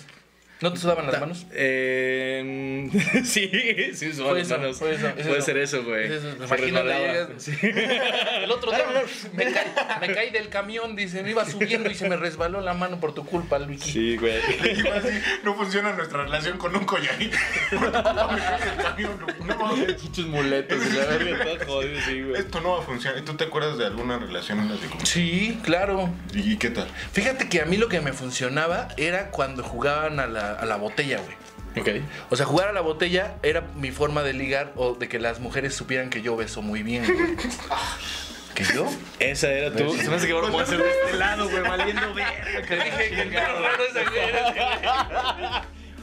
[0.61, 1.45] ¿No te sudaban las manos?
[1.53, 2.89] Eh,
[3.23, 3.49] sí,
[3.93, 4.77] sí, Fue las manos.
[4.77, 5.45] fue eso, es Puede eso.
[5.45, 6.05] ser eso, güey.
[6.05, 6.99] Es eso, me Se imagino que resbalaba.
[6.99, 7.51] llegas- Sí.
[8.43, 8.85] El otro día
[9.33, 9.65] me caí,
[10.01, 13.13] me caí del camión, dice, me iba subiendo y se me resbaló la mano por
[13.13, 13.89] tu culpa, Luiki.
[13.91, 14.33] Sí, güey.
[15.43, 17.37] No funciona nuestra relación con un collarito.
[17.69, 19.93] Por tu culpa me cae el camión, no mames.
[19.93, 22.41] Pinches muletos y la verga todo jodido, sí, güey.
[22.41, 23.19] Esto no va a funcionar.
[23.19, 25.05] ¿Y tú te acuerdas de alguna relación en la secundaria?
[25.05, 26.09] Sí, claro.
[26.33, 26.87] ¿Y qué tal?
[27.13, 30.77] Fíjate que a mí lo que me funcionaba era cuando jugaban a la, a la
[30.77, 31.35] botella, güey.
[31.77, 32.03] Ok.
[32.29, 35.39] O sea, jugar a la botella era mi forma de ligar o de que las
[35.39, 37.35] mujeres supieran que yo beso muy bien, güey.
[38.55, 38.87] ¿Que yo?
[39.19, 39.95] Esa era tú.
[39.95, 42.67] Se me hace que ahora a hacer de este lado, güey, valiendo verga.
[42.67, 44.05] Te dije que el raro es el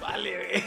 [0.09, 0.64] Vale, güey.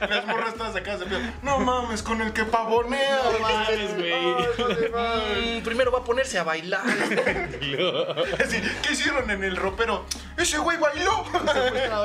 [0.00, 1.34] Las morras todas acá se pegan.
[1.42, 3.20] No mames, con el que pavonea.
[3.32, 5.58] No mames, güey.
[5.58, 6.82] Mm, primero va a ponerse a bailar.
[6.84, 10.06] Así, ¿Qué hicieron en el ropero?
[10.36, 11.24] Ese güey bailó.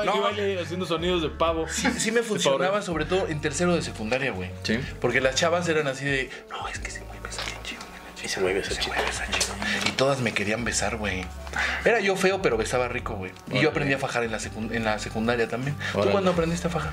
[0.04, 1.66] No, vale, haciendo sonidos de pavo.
[1.68, 4.50] Sí, sí me funcionaba, sobre todo en tercero de secundaria, güey.
[4.62, 4.78] Sí.
[5.00, 7.19] Porque las chavas eran así de, no, es que ese güey
[8.24, 8.42] Ese chido.
[8.42, 8.74] güey besa
[9.30, 9.54] chido.
[9.88, 11.24] Y todas me querían besar, güey.
[11.84, 13.32] Era yo feo, pero besaba rico, güey.
[13.52, 15.76] Y yo aprendí a fajar en la, secund- en la secundaria también.
[15.92, 16.92] ¿Tú cuándo aprendiste a fajar?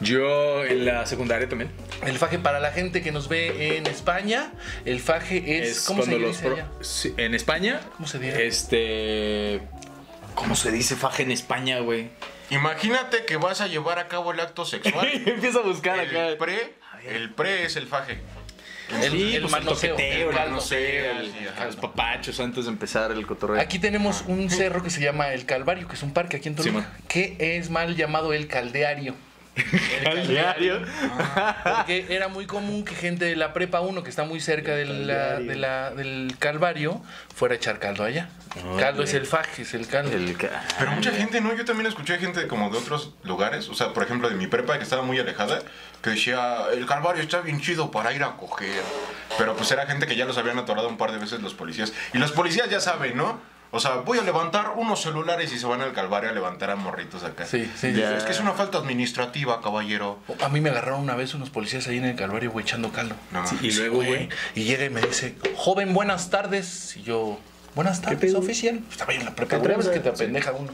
[0.00, 1.70] Yo en la secundaria también.
[2.04, 4.52] El faje, para la gente que nos ve en España,
[4.84, 6.66] el faje es, ¿cómo se cuando dice pro- allá?
[6.82, 7.80] Sí, en España.
[7.96, 8.46] ¿Cómo se dice?
[8.46, 9.60] Este.
[10.34, 12.10] ¿Cómo se dice faje en España, güey?
[12.50, 15.08] Imagínate que vas a llevar a cabo el acto sexual.
[15.26, 16.28] Empieza a buscar acá.
[16.28, 16.74] El pre,
[17.08, 18.18] el pre es el faje.
[19.02, 20.36] El, Sí, el pues manoseo, toqueteo, el
[21.20, 21.64] el- sí, ajá.
[21.66, 23.60] los papachos antes de empezar el cotorreo.
[23.60, 26.54] Aquí tenemos un cerro que se llama El Calvario, que es un parque aquí en
[26.54, 29.14] Toluca, Sí, que es mal llamado El Caldeario.
[30.06, 30.82] al diario.
[31.64, 34.84] Porque era muy común que gente de la prepa 1, que está muy cerca de
[34.84, 37.02] la- de la- del Calvario,
[37.34, 38.28] fuera a echar caldo allá.
[38.78, 40.12] caldo es el faje, es el caldo.
[40.16, 41.54] El ca- Pero mucha gente, ¿no?
[41.54, 44.78] Yo también escuché gente como de otros lugares, o sea, por ejemplo, de mi prepa
[44.78, 45.60] que estaba muy alejada,
[46.02, 48.82] que decía, el Calvario está bien chido para ir a coger.
[49.38, 51.92] Pero pues era gente que ya los habían atorado un par de veces los policías.
[52.14, 53.40] Y los policías ya saben, ¿no?
[53.76, 56.76] O sea, voy a levantar unos celulares y se van al Calvario a levantar a
[56.76, 57.44] morritos acá.
[57.44, 57.92] Sí, sí.
[57.92, 58.16] Ya.
[58.16, 60.18] Es que es una falta administrativa, caballero.
[60.42, 63.14] A mí me agarraron una vez unos policías ahí en el Calvario, güey, echando caldo.
[63.32, 63.44] No.
[63.60, 64.30] y luego, güey.
[64.54, 66.96] Y llega y me dice, joven, buenas tardes.
[66.96, 67.38] Y yo,
[67.76, 68.80] buenas tardes, oficial.
[68.90, 69.92] Estaba yo en la prepa, ¿Qué güey, ves tranza?
[69.92, 70.72] que te apendeja uno.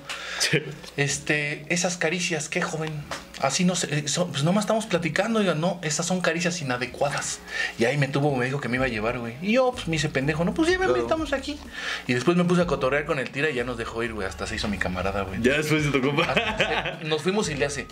[0.96, 2.92] Este, esas caricias, ¿qué, joven?
[3.40, 5.40] Así no sé, eh, son- pues nomás estamos platicando.
[5.40, 7.40] Oiga, no, esas son caricias inadecuadas.
[7.78, 9.34] Y ahí me tuvo, me dijo que me iba a llevar, güey.
[9.42, 11.58] Y yo, pues me hice pendejo, no, pues lléveme, estamos aquí.
[12.06, 14.26] Y después me puse a cotorrear con el tira y ya nos dejó ir, güey.
[14.28, 15.42] Hasta se hizo mi camarada, güey.
[15.42, 16.22] Ya después compa.
[16.32, 17.86] Hasta- nos fuimos y le hace.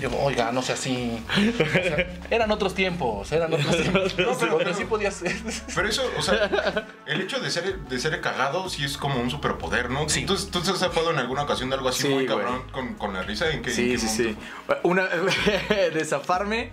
[0.00, 1.18] Yo, Oiga, no sé así.
[1.60, 4.18] O sea, eran otros tiempos, eran otros tiempos.
[4.18, 5.34] No, pero- sí podías ser.
[5.74, 9.30] Pero eso, o sea, el hecho de ser, de ser cagado sí es como un
[9.30, 10.08] superpoder, ¿no?
[10.08, 10.24] Sí.
[10.26, 12.94] ¿Tú, tú te has zafado en alguna ocasión de algo así Sí, muy cabrón con,
[12.94, 13.50] con la risa?
[13.50, 14.40] ¿En qué, en Sí, qué sí, momento?
[14.40, 14.78] sí.
[14.82, 15.06] Una
[15.92, 16.72] de zafarme,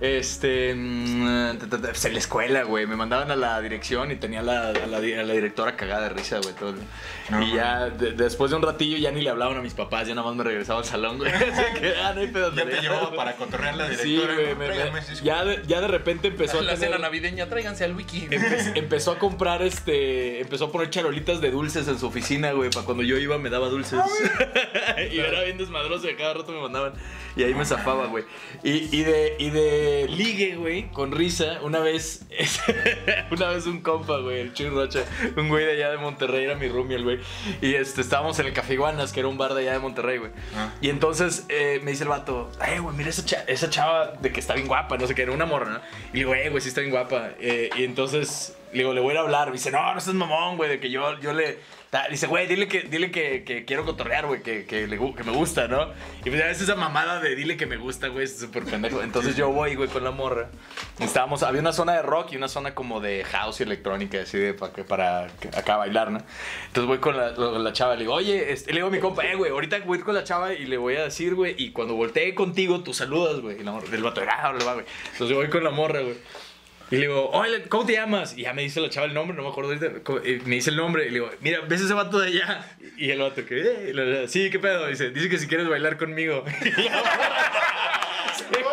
[0.00, 4.42] este, mm, pues, en la escuela, güey, me mandaban a la dirección y tenía a
[4.42, 6.74] la, a la, di- a la directora cagada de risa, güey, todo.
[7.28, 10.08] No, y ya de- después de un ratillo ya ni le hablaban a mis papás,
[10.08, 11.30] ya nada más me regresaba al salón, güey.
[11.34, 15.00] Así que, ah, no hay pedo, Ya te llevaba para cotorrear la Sí, directora.
[15.22, 18.26] ya, de, ya de repente empezó a la tener- cena navideña, tráiganse al wiki.
[18.28, 20.40] Empe- empezó a comprar este.
[20.40, 22.70] Empezó a poner charolitas de dulces en su oficina, güey.
[22.70, 24.00] Para cuando yo iba me daba dulces.
[25.12, 26.94] y era bien desmadroso y a cada rato me mandaban.
[27.36, 28.24] Y ahí me zafaba, güey.
[28.64, 32.22] Y, y de, y de ligue, güey, con risa, una vez.
[33.30, 35.04] una vez un compa, güey, el Chuy Rocha,
[35.36, 37.18] un güey de allá de Monterrey, era mi roomie, el güey.
[37.60, 40.18] Y este, estábamos en el Café Iguanas, que era un bar de allá de Monterrey,
[40.18, 40.30] güey.
[40.56, 40.72] Ah.
[40.80, 44.32] Y entonces eh, me dice el vato, eh, güey, mira esa, cha- esa chava de
[44.32, 45.80] que está bien guapa, no sé qué, era una morra, ¿no?
[46.12, 47.30] Y le digo, eh, güey, sí está bien guapa.
[47.40, 49.48] Eh, y entonces le digo, le voy a hablar.
[49.48, 51.58] Me dice, no, no seas mamón, güey, de que yo, yo le.
[52.08, 55.32] Dice, güey, dile que, dile que, que quiero cotorrear, güey, que, que, le que me
[55.32, 55.88] gusta, ¿no?
[56.20, 59.02] Y pues ya ves esa mamada de dile que me gusta, güey, es súper pendejo.
[59.02, 60.50] Entonces yo voy, güey, con la morra.
[61.00, 64.38] Estábamos, había una zona de rock y una zona como de house y electrónica, así
[64.38, 65.24] de para, para
[65.56, 66.22] acá bailar, ¿no?
[66.68, 69.24] Entonces voy con la, la chava, le digo, oye, este, le digo a mi compa,
[69.24, 71.72] eh, güey, ahorita voy a con la chava y le voy a decir, güey, y
[71.72, 73.60] cuando voltee contigo, tú saludas, güey.
[73.60, 74.86] Y la morra, el vato, ah, güey.
[75.12, 76.14] Entonces yo voy con la morra, güey.
[76.90, 78.36] Y le digo, oye, ¿cómo te llamas?
[78.36, 80.10] Y ya me dice la chava el nombre, no me acuerdo ahorita.
[80.44, 82.66] Me dice el nombre y le digo, mira, ¿ves ese vato de allá?
[82.96, 84.86] Y el vato que, "Eh", sí, ¿qué pedo?
[84.88, 86.44] Dice, dice que si quieres bailar conmigo.
[88.50, 88.62] Y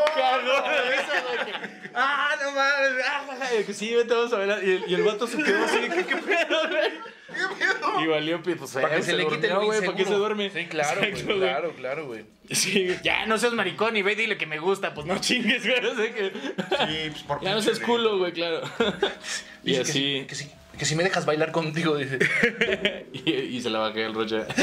[2.00, 2.36] Ah,
[3.74, 4.64] sí, vete, vamos a.
[4.64, 7.18] Y el, y el vato se quedó así, de que, ¿qué pedo, güey?
[8.04, 9.86] Y valió, pues, Para que eh, se, le quite el durmió, güey, inseguro.
[9.86, 10.50] para que se duerme.
[10.50, 11.40] Sí, claro, güey, Exacto, güey.
[11.40, 12.26] claro, claro, güey.
[12.50, 15.64] Sí, ya no seas maricón y ve y dile que me gusta, pues no chingues,
[15.66, 15.86] güey.
[15.86, 16.32] O sea que...
[16.32, 18.62] Sí, pues por Ya no seas culo, güey, claro.
[19.64, 20.26] Y así.
[20.28, 20.36] Que que,
[20.78, 22.20] que si me dejas bailar contigo, dice.
[23.26, 24.46] Y, y se la bajé el rocha.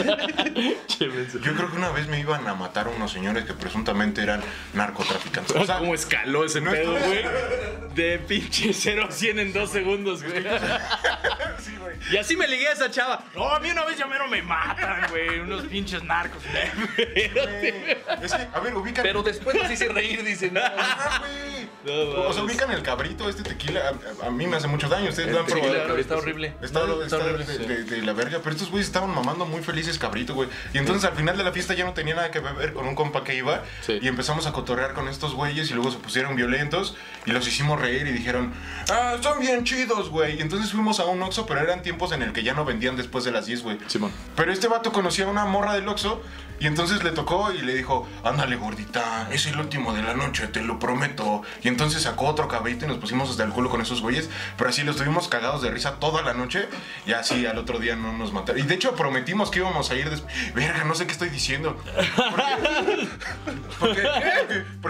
[1.00, 1.08] Yo
[1.54, 4.42] creo que una vez me iban a matar unos señores que presuntamente eran
[4.74, 5.56] narcotraficantes.
[5.56, 7.94] O sea, ¿Cómo escaló ese no pedo, estoy- güey?
[7.94, 10.42] De pinche 0 a 100 en 2 segundos, güey.
[11.58, 11.96] sí, güey.
[12.12, 13.24] Y así me ligué a esa chava.
[13.34, 15.40] No, a mí una vez ya mero me matan, güey.
[15.40, 16.42] Unos pinches narcos.
[18.22, 19.02] Es que, a ver, ubican.
[19.02, 20.50] Pero después nos hice reír, dice.
[20.50, 21.68] No, Ah, güey.
[21.84, 23.92] No, o sea, ubican el cabrito, este tequila.
[24.22, 25.10] A, a mí me hace mucho daño.
[25.10, 25.72] Ustedes lo han sí, probado.
[26.04, 26.54] Está horrible.
[26.62, 27.44] Está, No, está horrible.
[27.44, 30.48] de, de- de la verga, pero estos güeyes estaban mamando muy felices cabrito, güey.
[30.72, 32.94] Y entonces al final de la fiesta ya no tenía nada que ver con un
[32.94, 33.62] compa que iba.
[33.82, 33.98] Sí.
[34.00, 37.80] Y empezamos a cotorrear con estos güeyes y luego se pusieron violentos y los hicimos
[37.80, 38.52] reír y dijeron,
[38.90, 40.38] ah, son bien chidos, güey.
[40.38, 42.96] Y entonces fuimos a un Oxxo, pero eran tiempos en el que ya no vendían
[42.96, 43.78] después de las 10, güey.
[43.86, 44.12] Simón.
[44.36, 46.22] Pero este vato conocía a una morra del Oxxo
[46.60, 50.46] y entonces le tocó y le dijo, ándale gordita, es el último de la noche,
[50.48, 51.42] te lo prometo.
[51.62, 54.70] Y entonces sacó otro cabrito y nos pusimos hasta el culo con esos güeyes, pero
[54.70, 56.68] así los tuvimos cagados de risa toda la noche
[57.06, 58.62] y así al otro día no nos mataron.
[58.62, 60.54] Y de hecho prometimos que íbamos a ir después.
[60.54, 61.76] Verga, no sé qué estoy diciendo.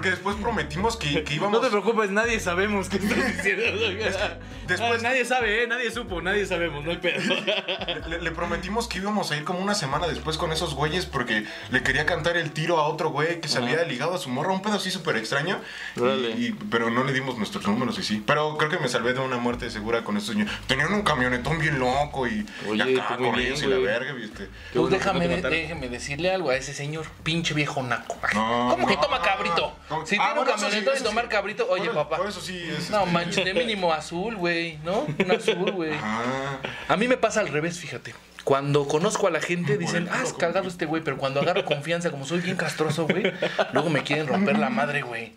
[0.05, 1.53] porque- después prometimos que, que íbamos...
[1.53, 3.63] No te preocupes, nadie sabemos qué estás diciendo.
[4.67, 5.67] después- Ah, nadie sabe, ¿eh?
[5.67, 7.21] Nadie supo, nadie sabemos, no hay pedo.
[8.09, 11.45] Le, le prometimos que íbamos a ir como una semana después con esos güeyes porque
[11.71, 14.53] le quería cantar el tiro a otro güey que se había ligado a su morra,
[14.53, 15.61] un pedo así súper extraño.
[15.97, 16.01] Y-
[16.47, 18.23] y- pero no le dimos nuestros números y sí.
[18.27, 20.51] Pero creo que me salvé de una muerte segura con estos niños.
[20.67, 24.49] Tenían un camionetón bien loco y, Oye, y acá con ellos y la verga, ¿viste?
[24.49, 28.17] Pues bueno que déjame, no déjeme decirle algo a ese señor, pinche viejo naco.
[28.35, 29.01] No, ¿Cómo que no.
[29.01, 29.77] toma cabrito?
[30.05, 31.31] Si Ah, tiene un bueno, sí, y tomar sí.
[31.31, 32.19] cabrito, oye, papá.
[32.19, 32.91] Por eso sí es.
[32.91, 35.07] No este, manches, de mínimo azul, güey, ¿no?
[35.19, 35.93] Un azul, güey.
[36.03, 38.15] Ah, A mí me pasa al revés, fíjate.
[38.45, 42.11] Cuando conozco a la gente dicen, ah, es cagado este güey, pero cuando agarro confianza,
[42.11, 43.33] como soy bien castroso, güey,
[43.73, 45.33] luego me quieren romper la madre, güey.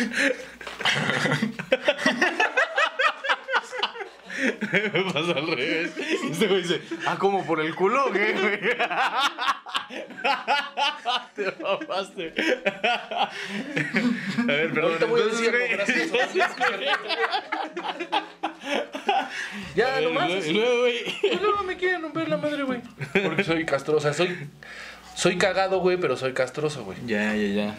[4.92, 5.92] Me pasa al revés.
[6.22, 7.44] Y este güey dice, ah, ¿cómo?
[7.46, 8.60] ¿Por el culo qué, güey?
[11.34, 12.32] Te mamaste.
[13.16, 13.30] A
[14.46, 14.92] ver, perdón.
[14.92, 15.72] Ahorita voy a entonces, decir algo güey.
[15.76, 16.14] gracioso.
[19.74, 20.28] Ya, Y nomás.
[20.30, 21.04] luego- luego, güey.
[21.20, 22.80] Pues luego me quieren romper la madre, güey.
[23.24, 24.36] Porque soy castroso, soy...
[25.14, 26.96] Soy cagado, güey, pero soy castroso, güey.
[27.06, 27.76] Ya, ya, ya.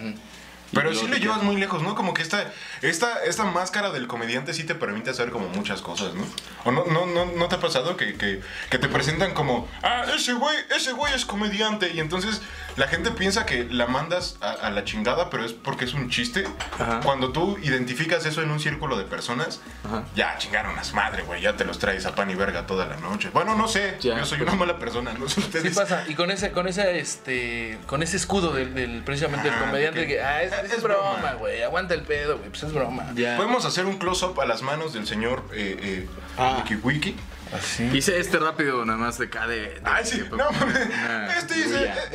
[0.74, 1.96] Pero sí te llevas muy lejos, ¿no?
[1.96, 6.14] Como que esta, esta, esta máscara del comediante sí te permite hacer como muchas cosas,
[6.14, 6.24] ¿no?
[6.64, 10.06] ¿O no, no, no, no te ha pasado que, que, que te presentan como, ah,
[10.16, 11.92] ese güey, ese güey es comediante?
[11.94, 12.42] Y entonces
[12.78, 16.10] la gente piensa que la mandas a, a la chingada, pero es porque es un
[16.10, 16.46] chiste.
[16.80, 17.02] Ajá.
[17.04, 20.04] Cuando tú identificas eso en un círculo de personas, Ajá.
[20.16, 22.96] ya chingaron las madre, güey, ya te los traes a pan y verga toda la
[22.98, 23.30] noche.
[23.34, 24.50] Bueno, no sé, Ya, yo soy pues.
[24.50, 25.76] una mala persona, no sé Sí ustedes.
[25.76, 29.66] pasa, y con ese, con ese, este, con ese escudo del, del- precisamente del Ah,
[29.66, 30.08] comediante ok.
[30.08, 31.34] que, ah, es, Es es broma.
[31.39, 33.12] güey, aguanta el pedo, güey, pues es broma.
[33.15, 33.36] Ya.
[33.38, 36.58] Podemos hacer un close-up a las manos del señor eh, eh, Ah.
[36.63, 37.15] Wiki Wiki.
[37.54, 37.84] Así.
[37.93, 39.60] Hice este rápido, nada más de acá de.
[39.60, 41.56] de- Ay, sí, de- no, una este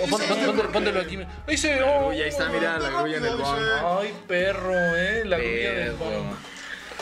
[0.09, 1.19] Pon- pon- este- ponte- Póntelo aquí.
[1.47, 3.43] Dice, oh, Uy, ahí está, mira, la grulla en el Dice,
[3.83, 3.99] bon.
[4.01, 6.56] Ay, perro, eh, la grulla del Perro.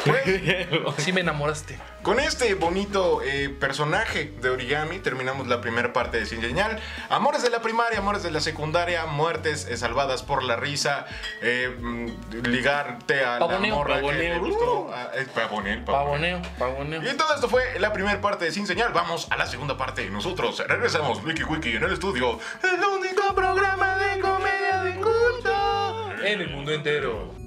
[0.99, 1.79] Sí me enamoraste.
[2.03, 6.79] Con este bonito eh, personaje de origami terminamos la primera parte de Sin Señal.
[7.09, 11.07] Amores de la primaria, amores de la secundaria, muertes eh, salvadas por la risa,
[11.41, 12.09] eh, mm,
[12.45, 14.35] ligarte a Pavoneo, la morra que pavoneo.
[14.35, 14.91] le gustó.
[14.93, 15.85] ah, pavoneo.
[15.85, 17.03] Pavoneo, pavoneo.
[17.03, 18.93] Y todo esto fue la primera parte de Sin Señal.
[18.93, 20.09] Vamos a la segunda parte.
[20.11, 22.39] Nosotros regresamos, Wiki Wiki, en el estudio.
[22.63, 26.13] El único programa de comedia de culto.
[26.23, 27.44] En el mundo entero.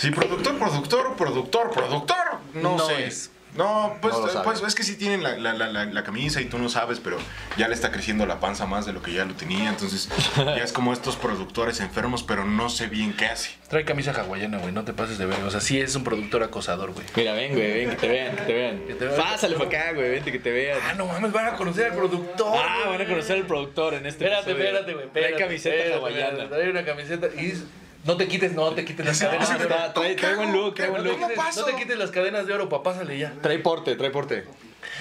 [0.00, 2.16] Sí, productor, productor, productor, productor.
[2.54, 3.06] No, No sé.
[3.06, 3.30] es.
[3.56, 4.44] No, pues, No sabe.
[4.44, 7.00] pues es que sí tienen la, la- la- la- la camisa y tú no sabes,
[7.00, 7.18] pero
[7.56, 9.68] ya le está creciendo la panza más de lo que ya lo tenía.
[9.70, 13.50] Entonces ya es como estos productores enfermos, pero no sé bien qué hace.
[13.68, 15.44] Trae camisa hawaiana, güey, no te pases de verga.
[15.46, 17.04] O sea, sí es un productor acosador, güey.
[17.16, 18.78] Mira, ven, güey, ven, que te vean, que te vean.
[18.86, 19.20] Que te vean.
[19.20, 20.78] Pásale para acá, güey, vente que te vean.
[20.88, 22.56] Ah, no mames, van a conocer al productor.
[22.56, 24.78] Ah, van a conocer al productor en este Espérate, episodio.
[24.78, 25.08] espérate, güey.
[25.12, 26.48] Trae camiseta espérate, hawaiana.
[26.48, 27.60] Trae una camiseta y
[28.04, 29.74] no te quites, no te quites las cadenas Ah, de oro.
[29.74, 31.18] está- trae, trae buen look, trae buen look.
[31.20, 33.32] no te quites las cadenas de oro, papá, pásale ya.
[33.42, 34.44] Trae porte, trae porte.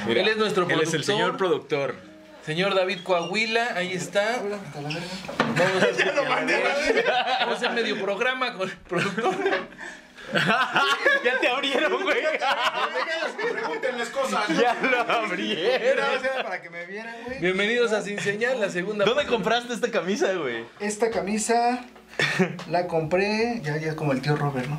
[0.08, 1.04] Él es nuestro Él es el productor.
[1.16, 1.96] señor productor.
[2.46, 4.38] Señor David Coahuila, ahí está.
[4.42, 6.14] Vamos a hacer,
[7.40, 9.34] vamos a hacer medio programa con el productor.
[11.24, 12.18] ya te abrieron, güey.
[13.52, 14.48] Pregúntenles cosas.
[14.50, 16.06] ya lo abrieron.
[16.44, 17.40] para que me vieran, güey.
[17.40, 19.06] Bienvenidos a Sin Señal, la segunda.
[19.06, 19.32] ¿Dónde parte.
[19.36, 20.66] compraste esta camisa, güey?
[20.80, 21.84] Esta camisa
[22.70, 24.78] la compré, ya, ya como el tío Robert, ¿no?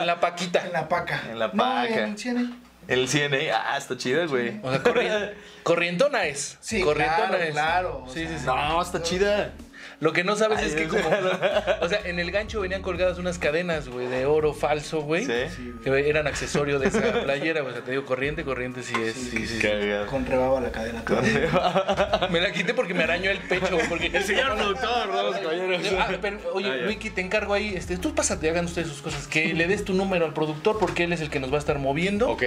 [0.00, 0.64] En la Paquita.
[0.66, 1.22] En la paca.
[1.30, 1.88] En la No, paca.
[2.04, 2.52] en CNA.
[2.86, 3.38] El CNA.
[3.54, 4.60] Ah, está chida, güey.
[4.62, 6.56] O sea, corri- corrientona es.
[6.60, 7.50] Sí, corrientona claro, es.
[7.52, 8.46] claro, Sí, sí, sea, sí.
[8.46, 9.52] No, está chida.
[10.00, 11.08] Lo que no sabes es que como...
[11.80, 15.24] O sea, en el gancho venían colgadas unas cadenas, güey, de oro falso, güey.
[15.24, 15.74] Sí.
[15.82, 17.72] Que eran accesorio de esa playera, güey.
[17.72, 19.14] O sea, te digo, corriente, corriente sí es.
[19.14, 19.58] Sí, sí, sí.
[19.58, 20.06] Cagado.
[20.06, 21.04] Con rebaba la cadena.
[21.04, 22.28] todavía.
[22.30, 23.88] Me la quité porque me arañó el pecho, güey.
[23.88, 24.06] Porque...
[24.06, 25.82] El señor productor, damas y caballeros.
[25.98, 26.86] Ah, pero, oye, Ah.
[26.86, 29.94] Wiki, te encargo ahí, este, tú pásate, hagan ustedes sus cosas, que le des tu
[29.94, 32.30] número al productor porque él es el que nos va a estar moviendo.
[32.30, 32.42] Ok.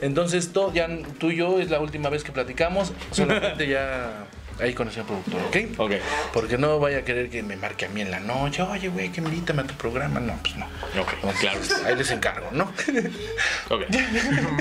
[0.00, 0.88] Entonces, todo, ya
[1.18, 4.26] tú y yo es la última vez que platicamos, solamente ya
[4.60, 5.56] ahí con el señor productor, ¿ok?
[5.78, 5.92] Ok.
[6.32, 9.10] Porque no vaya a querer que me marque a mí en la noche, oye, güey,
[9.10, 10.20] que invítame a tu programa.
[10.20, 10.66] No, pues no.
[11.00, 11.60] Ok, claro.
[11.86, 12.72] Ahí les encargo, ¿no?
[13.68, 13.82] Ok.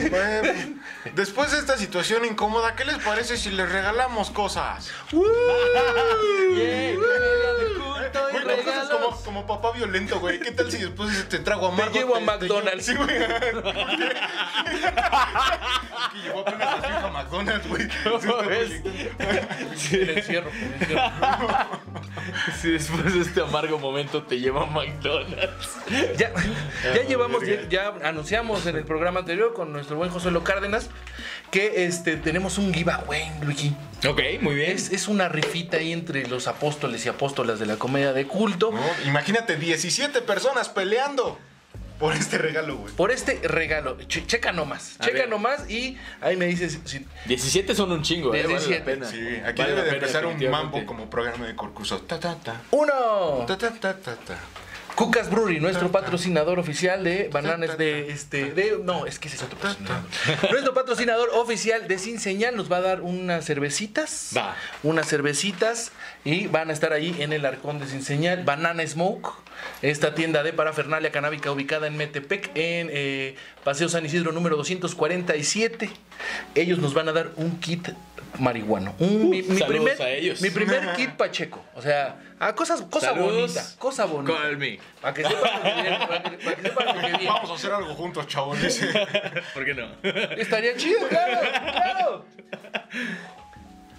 [0.09, 0.53] Bueno,
[1.13, 4.91] después de esta situación incómoda, ¿qué les parece si les regalamos cosas?
[8.45, 8.57] Güey,
[8.89, 10.39] como, como papá violento, güey.
[10.39, 11.93] ¿Qué tal si después de te trago amargo?
[11.93, 12.85] llevo a McDonald's.
[12.85, 13.07] Sí, güey.
[16.11, 17.87] que llevó apenas a su hija a McDonald's, güey.
[18.03, 18.71] ¿Cómo ves?
[19.91, 21.01] El encierro, el encierro.
[22.59, 25.77] Si después de este amargo momento te lleva a McDonald's.
[26.17, 26.33] Ya,
[26.83, 30.89] ya llevamos, ya, ya anunciamos en el programa anterior con nuestro buen José Lo Cárdenas
[31.51, 33.75] que este, tenemos un giveaway, Luigi.
[34.07, 34.71] Ok, muy bien.
[34.71, 38.71] Es, es una rifita ahí entre los apóstoles y apóstolas de la comedia de culto.
[38.71, 41.39] No, imagínate, 17 personas peleando
[41.99, 42.93] por este regalo, güey.
[42.93, 45.29] Por este regalo, Che- checa nomás, A checa ver.
[45.29, 48.41] nomás y ahí me dices si 17 son un chingo, eh.
[48.43, 48.81] Vale la 17.
[48.85, 49.05] pena.
[49.09, 51.99] Sí, aquí Vale debe la de pena, empezar un mambo como programa de concurso.
[52.01, 52.61] Ta, ta, ta.
[52.71, 53.45] uno.
[53.47, 54.37] Ta, ta, ta, ta, ta.
[54.95, 59.43] Cucas Brewery, nuestro patrocinador oficial de bananas de este de no, es que ese es
[59.43, 60.03] otro patrocinador.
[60.51, 64.31] Nuestro patrocinador oficial de Sin Señal nos va a dar unas cervecitas.
[64.35, 64.55] Va.
[64.83, 65.91] Unas cervecitas
[66.23, 69.33] y van a estar ahí en el arcón de Sin Señal, Banana Smoke.
[69.81, 73.35] Esta tienda de parafernalia canábica ubicada en Metepec, en eh,
[73.65, 75.89] Paseo San Isidro número 247.
[76.55, 77.89] Ellos nos van a dar un kit
[78.39, 78.95] marihuano.
[78.99, 80.41] Un, mi, mi saludos primer, a ellos.
[80.41, 81.63] mi primer kit pacheco.
[81.75, 83.53] O sea, ah, cosas, cosa Saludos.
[83.53, 83.65] bonita.
[83.79, 84.37] Cosa bonita.
[84.39, 84.79] Call me.
[85.01, 85.97] Para que sepan lo que viene.
[86.07, 87.25] Para que, para que sepan lo que viene.
[87.27, 88.61] Vamos a hacer algo juntos, chavos.
[88.61, 88.87] dice.
[89.53, 89.87] ¿Por qué no?
[90.37, 91.39] Estaría chido, claro,
[91.71, 92.25] claro.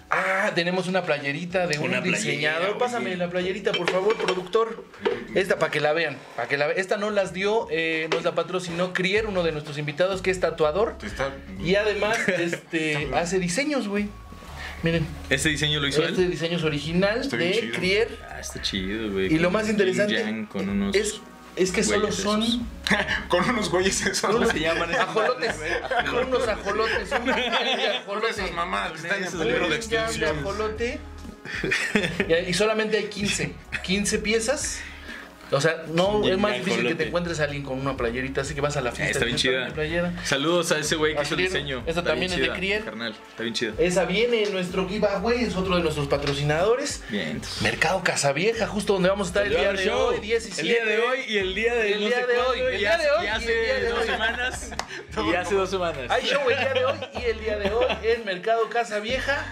[0.09, 2.69] Ah, tenemos una playerita de un playera, diseñador.
[2.69, 2.79] oye.
[2.79, 4.85] Pásame la playerita, por favor, productor.
[5.35, 6.79] Esta para que la vean, para que la vean.
[6.79, 10.39] Esta no las dio, eh, nos la patrocinó Crier, uno de nuestros invitados que es
[10.39, 14.07] tatuador Está- y además este hace diseños, güey.
[14.83, 16.31] Miren, ¿Ese diseño lo hizo este él?
[16.31, 17.73] diseño es original Está de chido.
[17.75, 19.33] Crier Ah, está chido, güey.
[19.33, 21.19] y lo más interesante con unos es
[21.55, 22.59] es que solo son esos.
[23.29, 24.31] Con unos güeyes esos.
[24.35, 25.55] unos se llaman esas ajolotes,
[26.07, 28.29] con unos ajolotes, un Con ajolote.
[28.29, 30.37] esas mamadas que están en Esos peligro de de extinción.
[30.39, 30.99] ajolote.
[32.29, 33.53] y, y solamente hay 15.
[33.83, 34.79] 15 piezas.
[35.51, 38.53] O sea, no es más difícil que te encuentres a alguien con una playerita, así
[38.53, 39.11] que vas a la Ah, fiesta.
[39.13, 39.67] está bien chida.
[39.73, 40.13] playera.
[40.25, 41.77] Saludos a ese güey que hizo el diseño.
[41.79, 42.83] Esta Está también es de chida, Crier.
[42.83, 43.73] Carnal, está bien chido.
[43.77, 47.03] Esa viene en nuestro giveaway, es otro de nuestros patrocinadores.
[47.09, 47.41] Bien.
[47.61, 50.07] Mercado Casavieja, justo donde vamos a estar el día de Show.
[50.09, 50.61] hoy, 17.
[50.61, 52.77] El día de hoy y el día de El no día de hoy, el y
[52.79, 54.71] día de hoy y hace el dos semanas.
[55.31, 56.01] y hace dos semanas.
[56.09, 59.45] Hay show el día de hoy y el día de hoy en Mercado Casa Vieja.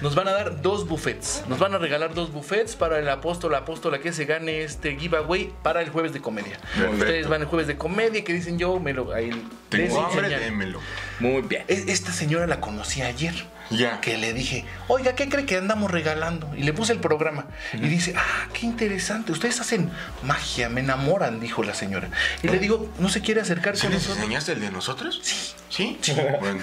[0.00, 1.42] Nos van a dar dos buffets.
[1.48, 4.96] Nos van a regalar dos buffets para el apóstol, la apóstola que se gane este
[4.96, 6.58] giveaway para el jueves de comedia.
[6.74, 6.92] Perfecto.
[6.98, 10.28] Ustedes van el jueves de comedia que dicen yo me lo ahí les Tengo hambre,
[10.38, 10.80] démelo.
[11.20, 11.64] Muy bien.
[11.68, 13.34] Es- Esta señora la conocí ayer.
[13.70, 14.00] Ya.
[14.00, 16.50] Que le dije, oiga, ¿qué cree que andamos regalando?
[16.56, 17.46] Y le puse el programa.
[17.72, 19.32] Y dice, ah, qué interesante.
[19.32, 19.90] Ustedes hacen
[20.22, 22.08] magia, me enamoran, dijo la señora.
[22.42, 24.18] Y le digo, ¿no se quiere acercar ¿Sí con les nosotros?
[24.22, 25.20] enseñaste el de nosotros?
[25.22, 25.54] Sí.
[26.00, 26.14] ¿Sí?
[26.40, 26.60] Bueno.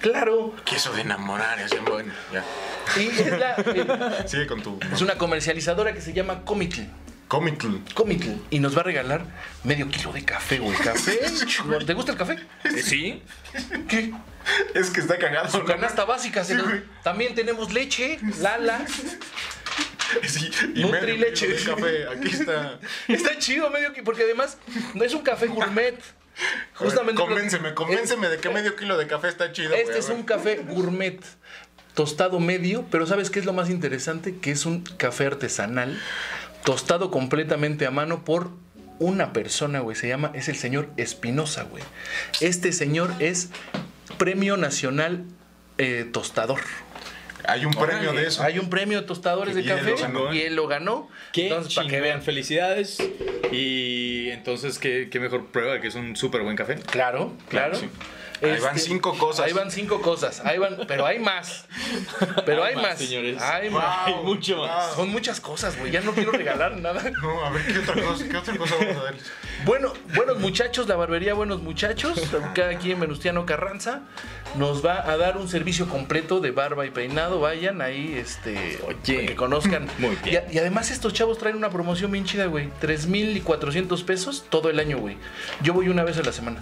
[0.00, 0.54] Claro.
[0.64, 2.12] Que eso de enamorar es bueno.
[2.32, 2.42] Ya.
[3.00, 4.78] Y es, la- eh, Sigue con tu.
[4.92, 6.82] es una comercializadora que se llama Comitl.
[7.34, 7.66] Comitl.
[7.94, 8.30] Comitl.
[8.50, 9.26] Y nos va a regalar
[9.64, 10.76] medio kilo de café, güey.
[10.78, 11.18] ¿Café?
[11.86, 12.38] ¿Te gusta el café?
[12.62, 13.22] Eh, ¿Sí?
[13.88, 14.12] ¿Qué?
[14.72, 15.48] Es que está cagado.
[15.48, 15.64] Su ¿no?
[15.64, 16.44] canasta básica.
[16.44, 16.84] Sí, güey.
[17.02, 18.86] También tenemos leche, Lala.
[20.22, 21.56] Sí, y Nutri medio leche.
[21.56, 22.08] kilo de café.
[22.16, 22.78] Aquí está.
[23.08, 24.58] Está chido medio kilo, porque además
[24.94, 25.98] no es un café gourmet.
[26.74, 27.20] Justamente.
[27.20, 29.74] Convénceme, convénceme de que medio kilo de café está chido.
[29.74, 30.16] Este es ver.
[30.16, 31.20] un café gourmet.
[31.94, 34.36] Tostado medio, pero ¿sabes qué es lo más interesante?
[34.38, 35.96] Que es un café artesanal,
[36.64, 38.50] tostado completamente a mano por
[38.98, 39.96] una persona, güey.
[39.96, 41.82] Se llama, es el señor Espinosa, güey.
[42.40, 43.50] Este señor es
[44.18, 45.24] Premio Nacional
[45.78, 46.60] eh, Tostador.
[47.46, 48.42] Hay un premio de eso.
[48.42, 50.32] Hay un premio de tostadores de Y él café lo ganó.
[50.34, 51.10] y él lo ganó.
[51.32, 52.22] Qué Entonces, para que vean.
[52.22, 52.98] felicidades.
[53.52, 56.76] Y entonces, ¿qué, qué mejor prueba de que es un súper buen café?
[56.76, 57.74] Claro, claro.
[57.74, 57.90] sí.
[58.52, 59.46] Ahí van cinco cosas.
[59.46, 60.40] Ahí van cinco cosas.
[60.44, 61.66] Ahí van, pero hay más.
[62.46, 62.98] Pero hay, más.
[62.98, 63.40] señores.
[63.40, 64.06] Hay más.
[64.08, 64.94] Hay mucho más.
[64.94, 65.90] Son muchas cosas, güey.
[65.92, 67.02] Ya no quiero regalar nada.
[67.22, 69.24] No, a ver, ¿qué otra cosa, qué otra cosa vamos a darles?
[69.64, 74.02] Bueno, buenos muchachos, la barbería Buenos Muchachos, acá aquí en Venustiano Carranza,
[74.56, 77.40] nos va a dar un servicio completo de barba y peinado.
[77.40, 79.14] Vayan ahí, este, Oye.
[79.14, 79.88] para que conozcan.
[79.98, 80.44] Muy Y, bien.
[80.48, 82.68] a- y además estos chavos traen una promoción bien chida, güey.
[82.80, 85.16] 3,400 pesos todo el año, güey.
[85.62, 86.60] Yo voy una vez a la semana.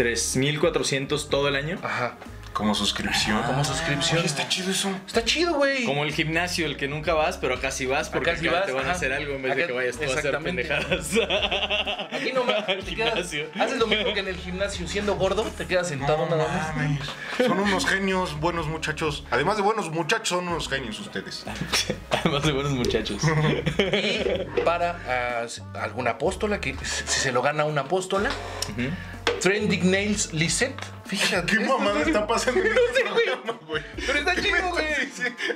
[0.00, 1.78] 3.400 todo el año.
[1.82, 2.16] Ajá.
[2.60, 3.42] Como suscripción.
[3.44, 4.18] Como suscripción.
[4.18, 4.90] Oye, está chido eso.
[5.06, 5.84] Está chido, güey.
[5.84, 8.58] Como el gimnasio, el que nunca vas, pero acá sí vas porque Acá sí acá
[8.58, 11.10] vas, te van a hacer algo en vez de que vayas tú a hacer pendejadas.
[12.12, 13.46] Aquí nomás te quedas- gimnasio.
[13.58, 16.76] haces lo mismo que en el gimnasio, siendo gordo, te quedas sentado No nada más.
[16.76, 17.00] mames.
[17.38, 19.24] Son unos genios, buenos muchachos.
[19.30, 21.46] Además de buenos muchachos, son unos genios ustedes.
[22.10, 23.22] Además de buenos muchachos.
[23.78, 25.46] Y para ah,
[25.80, 28.28] alguna apóstola, que si se lo gana una apóstola,
[29.40, 30.76] Trending Nails Lisette.
[31.10, 31.56] Fíjate.
[31.58, 33.24] ¿Qué mamada está pasando en No este sé, güey.
[33.26, 33.82] programa, güey?
[34.06, 34.86] Pero está chido, güey.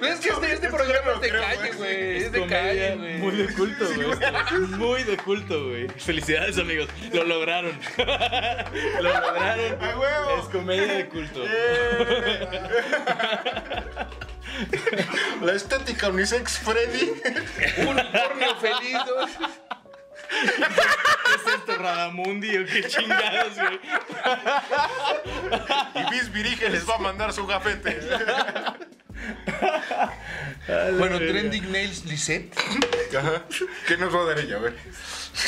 [0.00, 2.16] Pero es que este, este programa es de calle, güey.
[2.16, 3.18] Es de calle, güey.
[3.18, 4.08] Muy de culto, güey.
[4.70, 5.88] Muy de culto, güey.
[5.90, 6.88] Felicidades, amigos.
[7.12, 7.78] Lo lograron.
[7.96, 9.80] Lo lograron.
[9.84, 10.38] ¡A huevo!
[10.42, 11.44] Es comedia de culto.
[15.42, 17.12] La estética unisex Freddy.
[17.78, 18.98] Un unicornio feliz.
[20.58, 20.66] ¿No?
[20.66, 23.80] ¿Qué es esto, Radamundi o qué chingados, güey?
[25.94, 28.00] Y Bis Virige les va a mandar su gafete.
[30.98, 32.52] Bueno, Trending Nails Lisette.
[33.16, 33.44] Ajá.
[33.86, 34.56] ¿Qué nos va a dar ella?
[34.56, 34.74] A ver.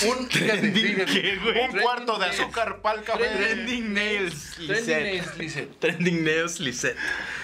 [0.06, 1.12] Un, fíjate, fíjate.
[1.12, 1.60] ¿Qué, güey?
[1.70, 3.24] Un cuarto de azúcar pa'l café.
[3.28, 5.02] Trending Nails Trending Lisette.
[5.02, 5.80] Nails Lisette.
[5.80, 6.96] Trending Nails Lisette.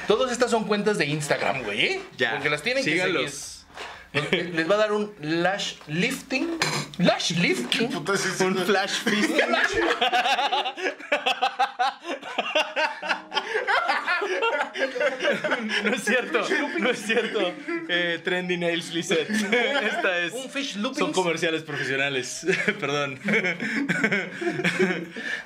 [0.07, 1.81] Todas estas son cuentas de Instagram, güey.
[1.81, 2.01] ¿eh?
[2.17, 2.33] Ya.
[2.33, 3.31] Porque las tienen que Síganlos.
[3.33, 3.52] seguir.
[4.57, 6.59] Les va a dar un lash lifting.
[6.99, 7.91] Lash lifting.
[7.91, 8.65] Puta, sí, sí, Un sí.
[8.65, 9.31] flash feast.
[15.85, 16.45] No es cierto,
[16.79, 17.53] no es cierto.
[17.89, 19.29] Eh, Trendy Nails Lisette.
[19.31, 20.33] Esta es.
[20.33, 20.99] Un fish looping.
[20.99, 22.47] Son comerciales profesionales.
[22.81, 23.19] Perdón.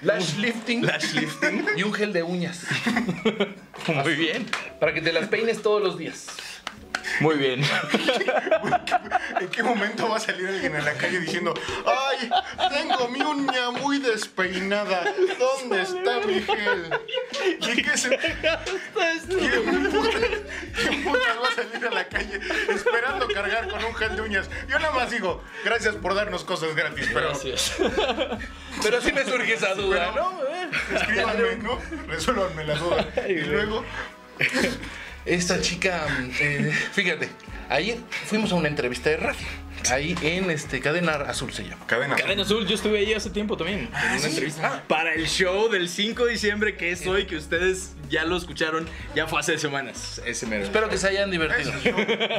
[0.02, 0.84] Lash lifting.
[0.84, 1.66] Lash lifting.
[1.76, 2.64] Y un gel de uñas.
[3.88, 4.46] Muy bien.
[4.80, 6.26] Para que te las peines todos los días.
[7.20, 7.62] Muy bien.
[9.40, 11.54] ¿En qué momento va a salir alguien en la calle diciendo,
[11.86, 12.30] ay,
[12.70, 15.04] tengo mi uña muy despeinada,
[15.38, 16.90] ¿dónde está mi gel?
[17.60, 18.18] ¿Y qué se...
[20.74, 24.50] ¿Quién putas va a salir a la calle esperando cargar con un gel de uñas?
[24.68, 27.76] Yo nada más digo, gracias por darnos cosas gratis, pero Gracias.
[28.82, 30.46] Pero sí me surge esa duda, ¿no?
[30.46, 30.70] Eh.
[30.94, 31.80] escríbanme, ¿no?
[32.06, 33.06] Resuélvanme la duda.
[33.28, 33.84] Y luego,
[35.26, 36.06] Esta chica,
[36.40, 37.28] eh, fíjate,
[37.68, 39.46] ayer fuimos a una entrevista de radio.
[39.90, 41.86] Ahí en este Cadena Azul se llama.
[41.86, 42.16] cadena.
[42.16, 43.88] Cadena Azul, yo estuve ahí hace tiempo también.
[44.12, 44.82] En una entrevista.
[44.88, 48.88] Para el show del 5 de diciembre, que es hoy, que ustedes ya lo escucharon,
[49.14, 50.20] ya fue hace semanas.
[50.24, 50.64] Ese mero.
[50.64, 51.72] Espero que se hayan divertido.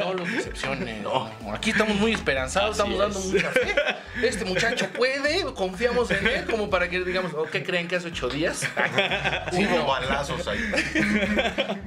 [0.03, 1.03] No los decepcionen.
[1.03, 1.29] No.
[1.53, 3.25] Aquí estamos muy esperanzados, Así estamos dando es.
[3.33, 3.75] mucha fe.
[4.23, 8.07] Este muchacho puede, confiamos en él, como para que digamos, "Oh, ¿qué creen que hace
[8.07, 8.61] ocho días?
[9.51, 9.85] Sí, Hubo no.
[9.85, 10.59] balazos ahí.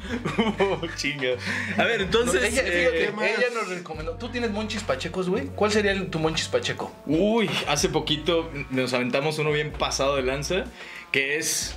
[0.61, 1.31] Oh, chinga.
[1.77, 2.43] A ver, entonces.
[2.43, 4.13] ella, fíjate, eh, ella nos recomendó.
[4.13, 5.40] ¿Tú tienes monchis pachecos, güey?
[5.55, 6.93] ¿Cuál sería el- tu monchis pacheco?
[7.07, 10.65] Uy, hace poquito nos aventamos uno bien pasado de lanza,
[11.13, 11.77] que es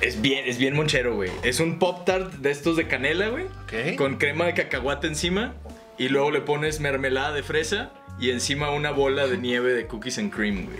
[0.00, 1.30] es bien es bien monchero, güey.
[1.42, 3.96] Es un pop tart de estos de canela, güey, Ok.
[3.96, 5.54] con crema de cacahuate encima
[5.98, 10.18] y luego le pones mermelada de fresa y encima una bola de nieve de cookies
[10.18, 10.78] and cream, güey.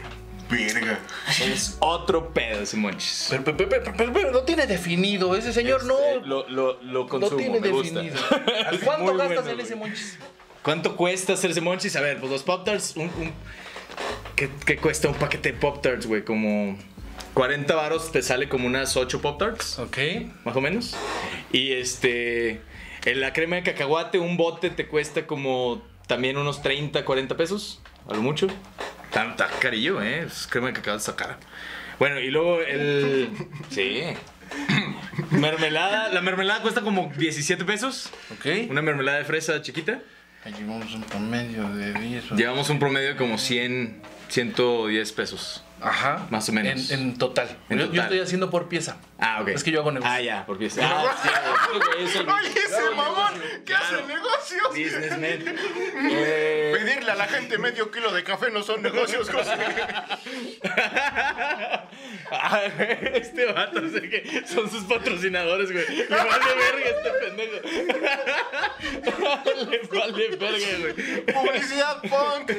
[0.48, 1.00] Verga.
[1.42, 3.26] Es otro pedo ese monchis.
[3.30, 5.34] Pero, pero, pero- pero- pero no tiene definido.
[5.34, 8.00] Ese señor no, Este, lo, lo, lo no consumo, tiene me gusta.
[8.00, 8.24] definido.
[8.68, 9.88] ¿Al ¿Cuánto Muy gastas bueno, en ese güey.
[9.90, 10.18] monchis?
[10.66, 11.94] ¿Cuánto cuesta hacerse monchis?
[11.94, 13.32] A ver, pues los Pop Tarts, un, un-
[14.34, 16.24] ¿qué, qué cuesta un paquete de Pop Tarts, güey?
[16.24, 16.76] Como
[17.34, 19.96] 40 varos te sale como unas 8 Pop Tarts, Ok.
[20.44, 20.96] más o menos.
[21.52, 22.60] Y este,
[23.04, 27.80] en la crema de cacahuate, un bote te cuesta como también unos 30, 40 pesos,
[28.08, 28.48] a lo mucho.
[29.12, 30.24] Tan, tan carillo, ¿eh?
[30.26, 31.38] Es crema de cacahuate está cara.
[32.00, 33.30] Bueno, y luego el...
[33.70, 34.02] Sí.
[35.30, 38.10] Mermelada, la mermelada cuesta como 17 pesos.
[38.32, 38.68] Ok.
[38.68, 40.00] Una mermelada de fresa chiquita.
[40.50, 42.32] Llevamos un promedio de 10.
[42.32, 45.62] o- Llevamos un promedio de como 100, 110 pesos.
[45.80, 46.26] Ajá.
[46.30, 46.90] Más o menos.
[46.90, 47.48] En, en total.
[47.68, 48.04] En yo, yo total.
[48.04, 48.96] estoy haciendo por pieza.
[49.18, 49.48] Ah, ok.
[49.48, 50.12] Es que yo hago negocio.
[50.14, 50.80] Ah, ya, por pieza.
[50.82, 51.28] Ah, sí,
[51.78, 53.32] güey, es el- Oye, ese mamón,
[53.64, 54.16] ¿qué hace el negocio?
[54.16, 54.68] negocios.
[54.70, 55.56] Businessman.
[56.08, 59.52] Eh, Pedirle a la gente medio kilo de café no son negocios, José.
[63.14, 65.84] este vato, o sea que son sus patrocinadores, güey.
[65.96, 67.56] Le vale verga este pendejo.
[69.70, 70.94] Le vale verga, güey.
[71.26, 72.52] Publicidad punk.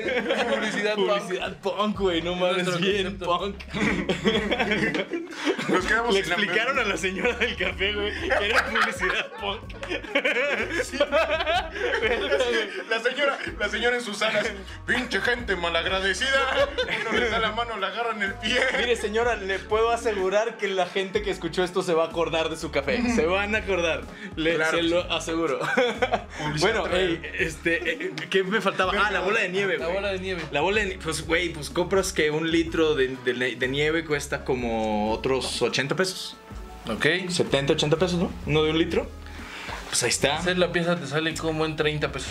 [0.49, 1.07] Publicidad, punk.
[1.07, 3.55] Publicidad punk, güey, no mames, bien punk.
[5.70, 9.32] Nos quedamos Le sin la- explicaron a la señora del café, güey, que era publicidad
[9.39, 9.62] punk.
[12.89, 14.47] La señora, la señora en sus alas,
[14.86, 16.68] pinche gente malagradecida.
[17.10, 18.60] Uno le da la mano, le agarran el pie.
[18.80, 22.49] Mire, señora, le puedo asegurar que la gente que escuchó esto se va a acordar
[22.49, 23.01] de su café.
[23.16, 24.01] Se van a acordar.
[24.36, 25.60] Le, Claro se lo aseguro.
[26.60, 28.93] bueno, ey, este, eh, ¿qué me faltaba?
[28.97, 29.95] Ah, la bola de nieve, La güey.
[29.97, 30.41] bola de nieve.
[30.51, 34.03] La bola de nieve, pues, güey, pues compras que un litro de, de- de nieve
[34.03, 36.35] cuesta como otros 80 pesos.
[36.89, 37.05] Ok.
[37.29, 38.31] 70, 80 pesos, ¿no?
[38.45, 39.07] Uno de un litro.
[39.89, 40.37] Pues ahí está.
[40.37, 42.29] Hacer la pieza te sale como en 30 pesos.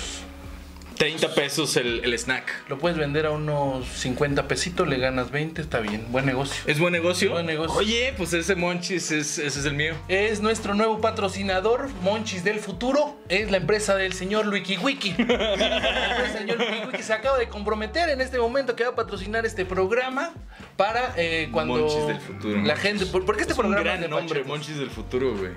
[0.97, 2.69] 30 pesos el, el snack.
[2.69, 6.07] Lo puedes vender a unos 50 pesitos, le ganas 20, está bien.
[6.11, 6.63] Buen negocio.
[6.67, 7.33] ¿Es buen negocio?
[7.33, 7.77] Buen negocio.
[7.79, 9.95] Oye, pues ese monchis, es, ese es el mío.
[10.09, 13.17] Es nuestro nuevo patrocinador, Monchis del Futuro.
[13.29, 15.15] Es la empresa del señor Luiki Wiki.
[15.19, 19.45] El señor Luiki Wiki se acaba de comprometer en este momento que va a patrocinar
[19.45, 20.33] este programa
[20.77, 22.63] para eh, cuando Monchis del Futuro.
[22.63, 23.07] la gente.
[23.07, 24.45] ¿Por, por qué este es un programa gran es de nombre?
[24.45, 25.53] Monchis del Futuro, güey.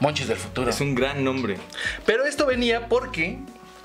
[0.00, 0.70] Monchis del Futuro.
[0.70, 1.56] Es un gran nombre.
[2.06, 3.38] Pero esto venía porque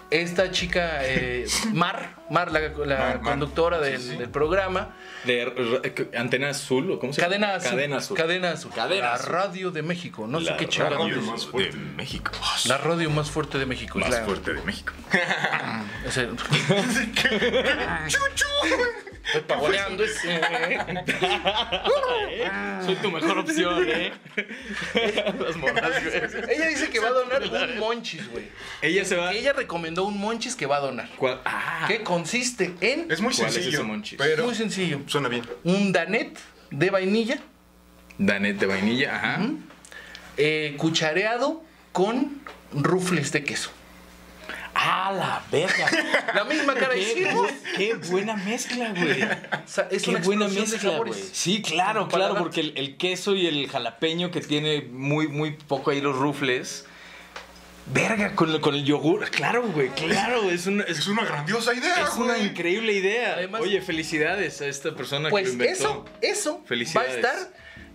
[0.10, 3.22] esta chica, eh, Mar, Mar, la, la Mar, Mar.
[3.22, 4.18] conductora del, Sí, sí.
[4.18, 4.96] del programa,
[5.26, 7.30] De Antena Azul, ¿o cómo se llama?
[7.32, 7.70] Cadena Azul.
[7.72, 8.18] Cadena Azul.
[8.18, 8.72] Cadena Azul.
[8.74, 9.32] Cadena la Azul.
[9.34, 10.28] radio de México.
[10.28, 10.98] No sé La qué chingada.
[10.98, 11.26] radio es.
[11.26, 11.78] más fuerte.
[11.78, 12.32] de México.
[12.66, 14.00] La radio más fuerte de México.
[14.00, 14.94] Más la- fuerte de México.
[16.06, 16.28] ese-
[19.28, 20.40] Estoy pavoneando ese.
[22.86, 24.12] Soy tu mejor opción, ¿eh?
[25.40, 26.56] Las morras, güey.
[26.56, 28.46] Ella dice que va a donar un monchis, güey.
[28.82, 29.34] Ella se va.
[29.34, 31.10] Ella recomendó un monchis que va a donar.
[31.18, 31.42] ¿Cuál?
[31.46, 33.12] Ah, Que consiste en.
[33.12, 34.18] Es muy ¿Cuál es sencillo, ese monchis?
[34.18, 35.02] pero Muy sencillo.
[35.08, 35.46] suena bien.
[35.64, 36.38] Un danet
[36.72, 37.38] de vainilla
[38.18, 39.40] Danet de vainilla, ajá.
[40.38, 42.42] eh, cuchareado con
[42.74, 43.70] rufles de queso.
[44.80, 45.88] ¡Ah, la verga!
[46.36, 47.50] La misma cara Qué, hicimos.
[47.76, 49.24] qué buena mezcla, güey.
[49.24, 49.28] O
[49.66, 51.14] sea, es Qué una buena mezcla, güey.
[51.32, 55.90] Sí, claro, claro, porque el, el queso y el jalapeño que tiene muy, muy poco
[55.92, 56.86] ahí los rufles.
[57.88, 59.30] Verga, con, el- con el yogur.
[59.30, 60.50] Claro, güey, claro.
[60.52, 63.36] Es una, es, Es una grandiosa idea, es una increíble idea.
[63.38, 66.06] Además- Oye, felicidades a esta persona que Pues lo inventó.
[66.22, 66.64] eso, eso
[66.98, 67.36] va a estar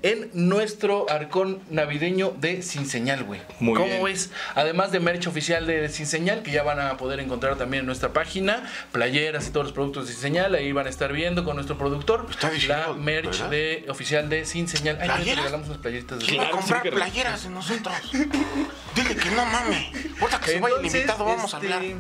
[0.03, 3.41] en nuestro arcón navideño de Sin Señal, güey.
[3.61, 4.05] Muy ¿Cómo bien.
[4.05, 4.31] ves?
[4.55, 7.87] Además de merch oficial de Sin Señal, que ya van a poder encontrar también en
[7.87, 11.45] nuestra página, playeras y todos los productos de Sin Señal, ahí van a estar viendo
[11.45, 13.51] con nuestro productor Está la merch ¿verdad?
[13.51, 14.99] de oficial de Sin Señal.
[15.01, 15.45] Ay, ya te ¿Playeras?
[15.45, 17.95] regalamos unas playeritas de Quiero comprar playeras de nosotros.
[18.95, 19.87] Dile que no mames.
[20.21, 21.97] Ahorita que se vaya el Entonces, invitado, vamos a este, hablar.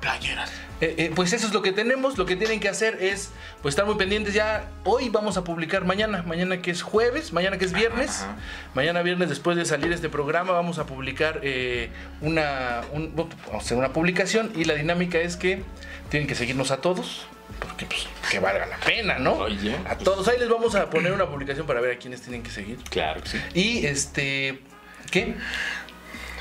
[0.00, 0.50] Playeras.
[0.80, 2.16] Eh, eh, pues eso es lo que tenemos.
[2.16, 3.30] Lo que tienen que hacer es
[3.60, 4.32] pues estar muy pendientes.
[4.32, 6.22] Ya hoy vamos a publicar mañana.
[6.22, 8.22] Mañana que es jueves, mañana que es viernes.
[8.22, 8.36] Ajá.
[8.74, 11.90] Mañana viernes después de salir este programa vamos a publicar eh,
[12.22, 15.62] una, un- vamos a hacer una publicación y la dinámica es que
[16.08, 17.26] tienen que seguirnos a todos.
[17.58, 19.32] Porque pues que valga la pena, ¿no?
[19.34, 19.76] Oye.
[19.86, 20.26] A todos.
[20.28, 22.78] Ahí les vamos a poner una publicación para ver a quiénes tienen que seguir.
[22.88, 23.38] Claro que sí.
[23.52, 24.62] Y este...
[25.10, 25.34] ¿Qué?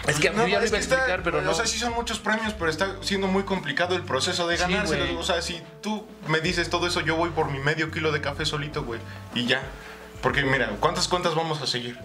[0.08, 1.52] Es que No, yo ya lo iba a está- pero no.
[1.52, 5.12] O sea, sí son muchos premios, pero está siendo muy complicado el proceso de ganárselos.
[5.18, 8.22] o sea, si tú me dices todo eso, yo voy por mi medio kilo de
[8.22, 9.00] café solito, güey.
[9.36, 9.62] Y ya.
[10.22, 11.98] Porque mira, ¿cuántas cuentas vamos a seguir?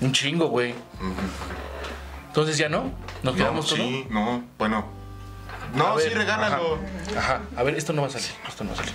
[0.00, 0.74] Un chingo, güey.
[2.28, 2.92] Entonces ya no.
[3.22, 3.78] Nos No, quedamos todos.
[3.80, 4.86] sí, no, bueno.
[5.74, 6.78] No, ver, sí, regálalo.
[7.16, 7.40] Ajá, ajá.
[7.56, 8.28] A ver, esto no va a salir.
[8.48, 8.92] Esto no va a salir.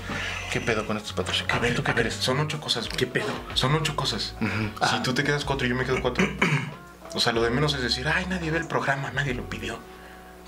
[0.51, 1.55] ¿Qué pedo con estos patrocinios?
[1.55, 2.15] A ver, ¿Tú qué crees?
[2.15, 2.97] son ocho cosas, güey.
[2.97, 3.27] ¿Qué pedo?
[3.53, 4.36] Son ocho cosas.
[4.89, 6.27] Si tú te quedas cuatro y yo me quedo cuatro.
[7.16, 9.80] O sea, lo de menos es decir, ay, nadie ve el programa, nadie lo pidió.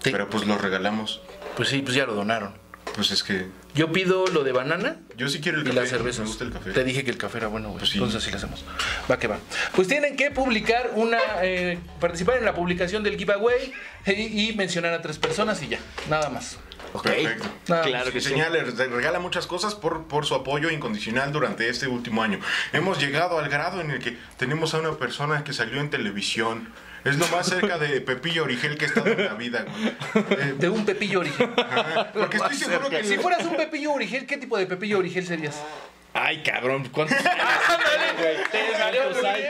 [0.03, 0.11] Sí.
[0.11, 1.21] Pero pues lo regalamos.
[1.55, 2.53] Pues sí, pues ya lo donaron.
[2.95, 5.79] Pues es que Yo pido lo de banana yo sí quiero el y café.
[5.81, 6.21] las cervezas.
[6.21, 6.71] Me gusta el café.
[6.71, 7.79] Te dije que el café era bueno, güey.
[7.79, 7.97] Pues sí.
[7.97, 8.63] Entonces así lo hacemos.
[9.11, 9.39] Va que va.
[9.75, 11.19] Pues tienen que publicar una.
[11.41, 13.73] eh, participar en la publicación del giveaway
[14.05, 15.79] y, y mencionar a tres personas y ya.
[16.09, 16.57] Nada más.
[17.01, 17.47] Perfecto.
[17.65, 18.29] Claro que sí.
[18.29, 22.39] Señal les regala muchas cosas por, por su apoyo incondicional durante este último año.
[22.73, 26.71] Hemos llegado al grado en el que tenemos a una persona que salió en televisión.
[27.03, 29.95] Es lo más cerca de Pepillo Origel que he estado en la vida, güey.
[30.39, 31.49] Eh, De un Pepillo Origel.
[31.57, 35.25] ajá, porque estoy seguro que Si fueras un Pepillo Origel, ¿qué tipo de Pepillo Origel
[35.25, 35.61] serías?
[36.13, 37.29] Ay, cabrón, ¿cuántos años?
[39.23, 39.43] hay?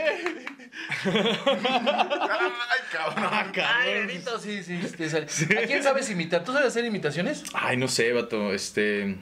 [0.90, 3.52] Ay, cabrón.
[3.66, 5.28] Ay, Benito, sí, sí, te sale.
[5.62, 6.44] ¿A quién sabes imitar?
[6.44, 7.44] ¿Tú sabes hacer imitaciones?
[7.54, 9.16] Ay, no sé, vato, este...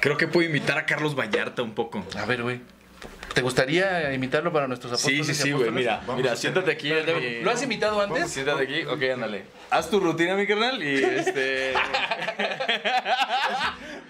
[0.00, 2.04] Creo que puedo imitar a Carlos Vallarta un poco.
[2.16, 2.60] A ver, güey.
[3.34, 5.26] ¿Te gustaría imitarlo para nuestros Sí, apóstoles?
[5.26, 5.70] sí, y sí, güey.
[5.70, 6.90] Mira, Vamos mira, siéntate aquí.
[7.42, 8.30] ¿Lo has imitado antes?
[8.30, 9.44] Siéntate aquí, ok, ándale.
[9.70, 11.74] Haz tu rutina, mi carnal, y este.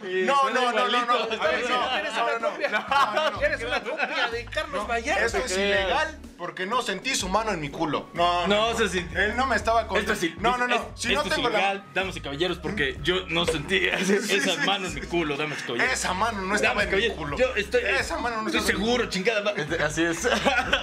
[0.02, 1.14] Y No, no, no, no, no.
[1.14, 2.68] A ver, no, Eres no, una no, copia.
[2.68, 3.40] no, no.
[3.42, 5.24] Eres una copia de Carlos Vallarta.
[5.24, 8.08] Eso es ilegal porque no sentí su mano en mi culo.
[8.12, 9.04] No, No, eso sí.
[9.16, 9.96] Él no me estaba con.
[9.98, 10.74] Esto No, no, no.
[10.76, 11.84] es- Si esto no es tengo ilegal, la.
[11.94, 15.92] damas y caballeros, porque yo no sentí esas manos en mi culo, damas y caballeros.
[15.92, 17.36] Esa mano no estaba en mi culo.
[17.38, 19.40] yo estoy, Esa mano no estoy mi seguro, chingada.
[19.42, 19.52] ma-
[19.84, 20.24] Así es.
[20.24, 20.36] Esa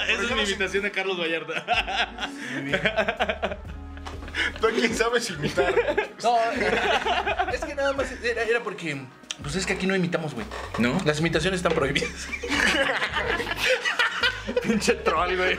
[0.09, 2.29] es mi no imitación de Carlos Vallarta.
[4.59, 5.73] ¿Tú quién sabes imitar?
[6.23, 6.37] No,
[7.51, 9.01] es que nada más era, era porque.
[9.41, 10.45] Pues es que aquí no imitamos, güey.
[10.77, 11.01] ¿No?
[11.05, 12.27] Las imitaciones están prohibidas.
[14.61, 15.57] Pinche troll, güey.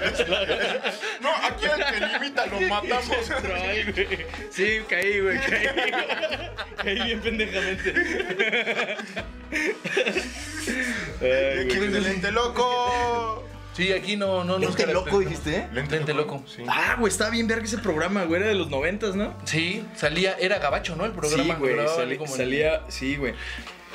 [1.21, 3.27] No, aquí al que le imita lo matamos.
[3.27, 4.27] Troll, güey.
[4.51, 5.69] Sí, caí, güey, caí.
[6.77, 8.97] Caí bien pendejamente.
[11.21, 11.27] Y
[11.61, 13.49] aquí el lente loco.
[13.75, 15.69] Sí, aquí no, no nos Lente loco, dijiste, ¿eh?
[15.73, 16.43] Lente loco.
[16.47, 16.63] Sí.
[16.69, 18.41] Ah, güey, estaba bien verga ese programa, güey.
[18.41, 19.35] Era de los noventas, ¿no?
[19.45, 21.05] Sí, salía, era gabacho, ¿no?
[21.05, 21.43] El programa.
[21.43, 21.77] sí, güey.
[21.89, 23.35] sali- como salía, sí, güey.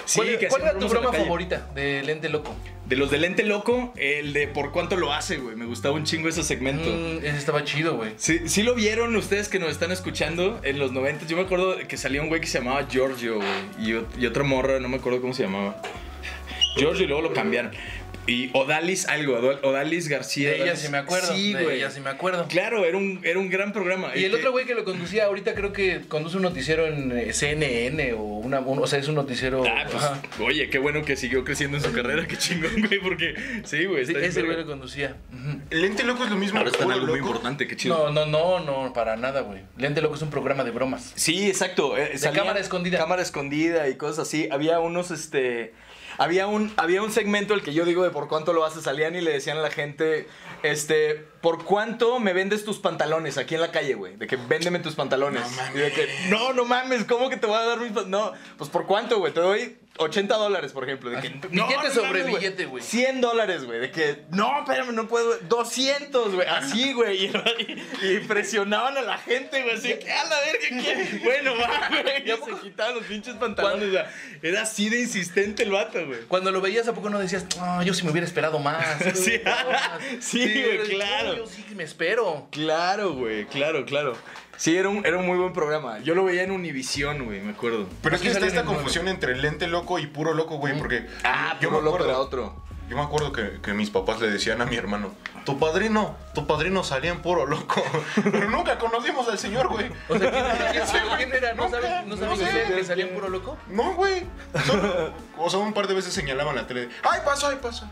[0.06, 2.56] Sí, ¿Cuál, que cuál era tu broma favorita de Lente Loco?
[2.88, 5.56] De los de lente loco, el de por cuánto lo hace, güey.
[5.56, 6.90] Me gustaba un chingo ese segmento.
[6.90, 8.14] Mm, ese estaba chido, güey.
[8.18, 11.28] Sí, sí lo vieron ustedes que nos están escuchando en los 90.
[11.28, 14.04] Yo me acuerdo que salía un güey que se llamaba Giorgio, güey.
[14.18, 15.80] Y otra morra, no me acuerdo cómo se llamaba.
[16.78, 17.72] Giorgio y luego lo cambiaron.
[18.28, 20.50] Y Odalis algo, Oda- Odalis García.
[20.52, 21.34] De ella Odalis- sí me acuerdo.
[21.34, 21.78] Sí, de güey.
[21.78, 22.46] ella sí me acuerdo.
[22.48, 24.12] Claro, era un, era un gran programa.
[24.16, 27.12] Y el que- otro güey que lo conducía ahorita creo que conduce un noticiero en
[27.18, 29.64] eh, CNN o una, un- o sea, es un noticiero.
[29.66, 30.22] Ah, pues, Ajá.
[30.42, 34.06] oye, qué bueno que siguió creciendo en su carrera, qué chingón, güey, porque sí, güey,
[34.06, 35.16] Sí, ese güey lo conducía.
[35.72, 36.60] Lente loco es lo mismo.
[36.60, 38.12] Ahora está en algo muy importante, qué chido.
[38.12, 39.62] No, no, no, no, para nada, güey.
[39.78, 41.14] Lente Loco es un programa de bromas.
[41.16, 41.98] Sí, exacto.
[41.98, 43.00] eh, cámara escondida.
[43.00, 44.48] Cámara escondida y cosas así.
[44.52, 45.74] Había unos, este.
[46.20, 49.16] Había un, había un segmento, el que yo digo de por cuánto lo haces, salían
[49.16, 50.28] y le decían a la gente,
[50.64, 54.18] este, ¿por cuánto me vendes tus pantalones aquí en la calle, güey?
[54.18, 55.42] De que véndeme tus pantalones.
[55.42, 55.76] No mames.
[55.76, 58.10] Y de que, no, no mames, ¿cómo que te voy a dar mis pantalones?
[58.10, 59.34] No, pues ¿por cuánto, güey?
[59.34, 61.10] Te doy 80 dólares, por ejemplo.
[61.10, 62.84] De que, no, billete no sobre mames, billete, güey.
[62.84, 63.80] 100 dólares, güey.
[63.80, 65.38] De que, no, espérame, no puedo.
[65.40, 66.48] 200, güey.
[66.48, 67.26] Así, güey.
[67.26, 67.32] Y,
[68.02, 69.76] y- y presionaban a la gente, güey.
[69.76, 71.20] Así que, a la verga, ¿qué?
[71.24, 72.26] Bueno, va, güey.
[72.26, 73.90] Ya se quitaban los pinches pantalones.
[73.90, 76.22] O sea, era así de insistente el vato, güey.
[76.28, 78.86] Cuando lo veías, ¿a poco no decías, no, yo sí me hubiera esperado más?
[79.16, 79.42] Sí,
[80.20, 81.30] sí, güey, claro.
[81.30, 82.48] "No, Yo sí me espero.
[82.52, 83.46] Claro, güey.
[83.48, 84.16] Claro, claro.
[84.60, 86.00] Sí, era un, era un muy buen programa.
[86.00, 87.88] Yo lo veía en Univisión, güey, me acuerdo.
[88.04, 91.56] Pero es que está esta confusión entre lente loco y puro loco, güey, porque Ah,
[91.62, 92.56] yo puro me loco acuerdo, era otro.
[92.90, 95.14] yo me acuerdo que, que mis papás le decían a mi hermano,
[95.46, 97.82] tu padrino, tu padrino salía en puro loco,
[98.22, 99.92] pero nunca conocimos al señor, güey.
[100.10, 100.30] O sea,
[100.74, 101.54] ¿quién, güey, quién era?
[101.54, 102.74] ¿No nunca, sabes, no sabes no sé.
[102.76, 103.58] que salía en puro loco?
[103.70, 104.26] No, güey.
[104.66, 106.90] Solo- o sea, un par de veces señalaban la tele.
[107.10, 107.90] ¡Ay, pasó, ay, pasó!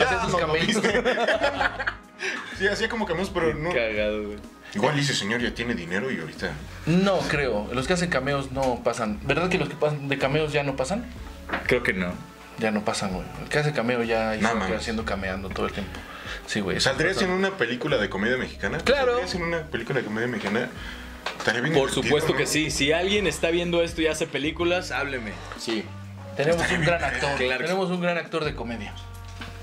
[0.00, 1.04] Hacía sus no viste.
[2.58, 3.68] sí, hacía como cameos, pero no.
[3.70, 4.38] Cagado, güey.
[4.74, 6.52] Igual ese señor ya tiene dinero y ahorita.
[6.86, 7.68] No, creo.
[7.72, 9.20] Los que hacen cameos no pasan.
[9.22, 11.06] ¿Verdad que los que pasan de cameos ya no pasan?
[11.66, 12.12] Creo que no.
[12.58, 13.26] Ya no pasan, güey.
[13.42, 14.72] El que hace cameo ya mames.
[14.72, 15.98] haciendo cameando todo el tiempo.
[16.46, 16.80] Sí, güey.
[16.80, 18.78] ¿Saldrías en una película de comedia mexicana?
[18.78, 19.12] Claro.
[19.12, 20.68] ¿Saldrías en una película de comedia mexicana?
[21.38, 22.38] Estaría bien Por supuesto ¿no?
[22.38, 22.70] que sí.
[22.70, 25.32] Si alguien está viendo esto y hace películas, hábleme.
[25.58, 25.84] Sí.
[26.36, 27.36] Tenemos un gran actor.
[27.36, 28.92] Claro Tenemos un gran actor de comedia.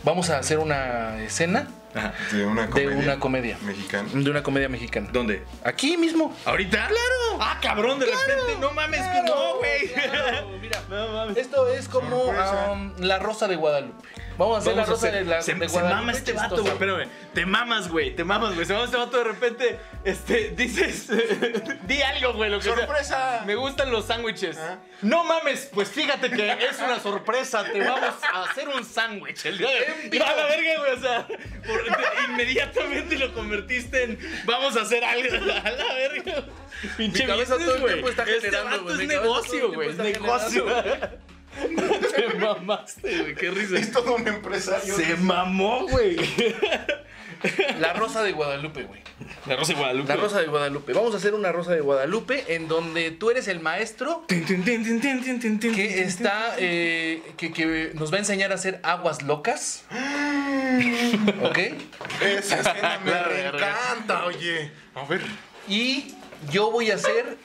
[0.03, 2.13] Vamos a hacer una escena Ajá.
[2.31, 2.97] De una de comedia.
[2.97, 3.57] una comedia.
[3.61, 4.09] Mexicana.
[4.13, 5.09] De una comedia mexicana.
[5.11, 5.43] ¿Dónde?
[5.63, 6.35] Aquí mismo.
[6.45, 6.87] ¿Ahorita?
[6.87, 7.39] ¡Claro!
[7.39, 8.59] Ah, cabrón, de repente.
[8.59, 9.93] No mames, que no, güey.
[9.93, 10.81] Claro, mira.
[10.89, 11.37] No mames.
[11.37, 14.07] Esto es como um, la rosa de Guadalupe.
[14.37, 16.57] Vamos a hacer Vamos la rosa hacer- de, la, se, de se mama este vato,
[16.61, 16.67] güey.
[16.73, 17.07] Espérame.
[17.33, 18.15] Te mamas, güey.
[18.15, 18.65] Te mamas, güey.
[18.65, 19.79] Se mama este vato de repente.
[20.03, 21.07] Este, dices.
[21.87, 22.49] di algo, güey.
[22.49, 22.75] Lo que sea.
[22.75, 23.43] ¡Sorpresa!
[23.45, 24.57] Me gustan los sándwiches.
[24.57, 24.79] Ah.
[25.01, 27.63] No mames, pues fíjate que es una sorpresa.
[27.71, 30.91] Te vamos a hacer un sándwich el día de la verga, güey.
[30.93, 35.35] O sea, por- inmediatamente lo convertiste en vamos a hacer algo.
[35.63, 36.45] A la verga.
[36.97, 39.01] Pinche Mi cabeza todo el tiempo está Este generando, vato güey.
[39.01, 39.89] es negocio, güey.
[39.89, 40.65] Es negocio.
[42.15, 43.35] Te mamaste, güey.
[43.35, 43.77] Qué risa.
[43.77, 44.95] Es todo un empresario.
[44.95, 46.17] Se mamó, güey.
[47.79, 49.01] La rosa de Guadalupe, güey.
[49.45, 50.07] La Rosa de Guadalupe.
[50.07, 50.93] La rosa de Guadalupe.
[50.93, 56.55] Vamos a hacer una rosa de Guadalupe en donde tú eres el maestro que está,
[56.57, 59.83] eh, que, que nos va a enseñar a hacer aguas locas.
[61.43, 61.57] ¿Ok?
[62.21, 64.71] Esa escena me encanta, oye.
[64.95, 65.21] A ver.
[65.67, 66.15] Y
[66.49, 67.37] yo voy a ser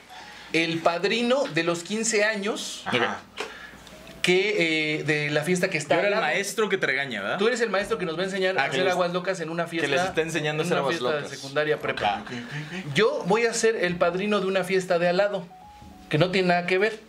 [0.53, 3.21] el padrino de los 15 años Ajá.
[4.29, 7.39] Que, eh, de la fiesta que está Yo era el maestro que te regaña, ¿verdad?
[7.39, 9.13] Tú eres el maestro que nos va a enseñar Ah, a que hacer les- aguas
[9.13, 9.89] locas en una fiesta.
[9.89, 11.31] les está enseñando a en hacer una aguas fiesta locas.
[11.31, 12.25] de secundaria prepa.
[12.95, 15.47] Yo voy a ser el padrino de una fiesta de al lado,
[16.11, 17.01] que no tiene nada que ver.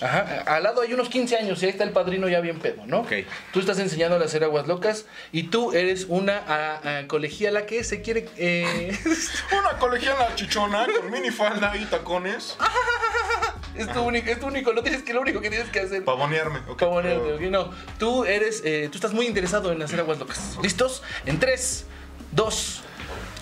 [0.00, 2.86] Ajá, al lado hay unos 15 años y ahí está el padrino ya bien pedo,
[2.86, 3.00] ¿no?
[3.00, 3.12] Ok.
[3.52, 7.82] Tú estás enseñándole a hacer aguas locas y tú eres una a- a colegiala que
[7.82, 8.28] se quiere...
[8.36, 8.96] eh,
[9.58, 12.56] Una colegiala chichona con minifalda y tacones.
[13.78, 16.04] es, tu único, es tu único, lo tienes que, lo único que tienes que hacer.
[16.04, 16.60] Pavonearme.
[16.68, 17.40] ok, Pavonearte, ¿ok?
[17.50, 20.58] No, tú eres, eh, tú estás muy interesado en hacer aguas locas.
[20.62, 21.02] ¿Listos?
[21.26, 21.86] En 3,
[22.32, 22.82] 2,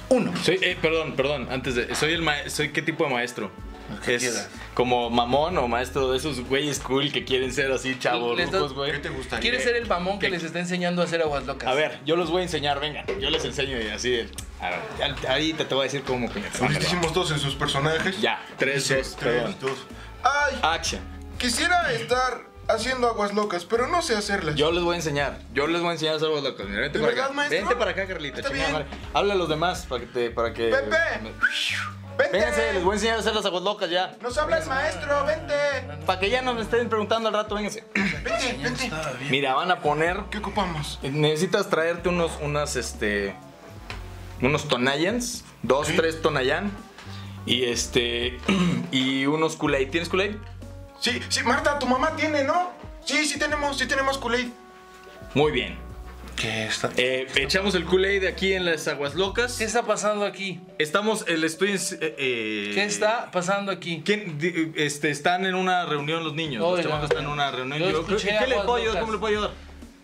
[0.08, 0.32] 1.
[0.44, 1.94] Soy, eh, perdón, perdón, antes de.
[1.94, 3.50] Soy el ma- soy qué tipo de maestro?
[4.04, 4.48] que Es quieras.
[4.74, 8.90] como mamón o maestro de esos güeyes cool que quieren ser así chavos, rucos, güey.
[8.90, 9.40] ¿Qué te gustaría?
[9.40, 10.32] ¿Quieres ser el mamón que ¿Qué?
[10.32, 11.68] les está enseñando a hacer aguas locas?
[11.68, 13.06] A ver, yo los voy a enseñar, vengan.
[13.20, 14.10] Yo les enseño y así.
[14.10, 14.28] de-
[14.60, 16.28] A ver, ya- ahorita te voy a decir cómo.
[16.60, 18.20] Ahorita hicimos todos en sus personajes.
[18.20, 19.54] Ya, tres, dos, perdón.
[19.56, 19.78] tres, dos.
[20.22, 21.00] Ay, Action.
[21.38, 24.54] quisiera estar haciendo aguas locas, pero no sé hacerlas.
[24.56, 25.38] Yo les voy a enseñar.
[25.54, 26.66] Yo les voy a enseñar a hacer aguas locas.
[26.66, 27.34] Mira, vente ¿De para verdad, acá.
[27.34, 27.58] maestro?
[27.58, 28.36] Vente para acá, Carlita.
[28.40, 28.86] Está chingada bien.
[28.88, 28.98] madre.
[29.14, 30.30] Habla a los demás para que te.
[30.30, 30.68] Para que...
[30.68, 30.96] Pepe.
[32.18, 32.32] ¡Vente!
[32.32, 34.16] Vénganse, les voy a enseñar a hacer las aguas locas ya.
[34.22, 35.26] ¡Nos habla el maestro!
[35.26, 35.54] ¡Vente!
[36.06, 37.84] Para que ya no me estén preguntando al rato, vénganse.
[37.94, 38.90] ¡Vente, vente!
[39.28, 40.98] Mira, van a poner ¿Qué ocupamos?
[41.02, 43.36] Necesitas traerte unos, unas, este,
[44.40, 46.72] unos Tonayans, dos, tres Tonayan
[47.46, 48.38] y este,
[48.92, 49.90] y unos Kool-Aid.
[49.90, 50.36] ¿Tienes Kool-Aid?
[51.00, 52.72] Sí, sí, Marta, tu mamá tiene, ¿no?
[53.04, 54.48] Sí, sí tenemos, sí tenemos Kool-Aid.
[55.34, 55.86] Muy bien.
[56.36, 59.56] ¿Qué está, Eh, echamos el Kool-Aid aquí en las aguas locas.
[59.56, 60.60] ¿Qué está pasando aquí?
[60.78, 64.02] Estamos, el estoy, en- eh, eh, ¿Qué está pasando aquí?
[64.04, 64.38] ¿Quién,
[64.76, 66.60] este, están en una reunión los niños.
[66.60, 66.82] Los Oiga.
[66.82, 67.78] chamacos están en una reunión.
[67.80, 69.00] Yo Yo- ¿Qué, qué le puedo ayudar?
[69.00, 69.50] ¿Cómo le puedo ayudar?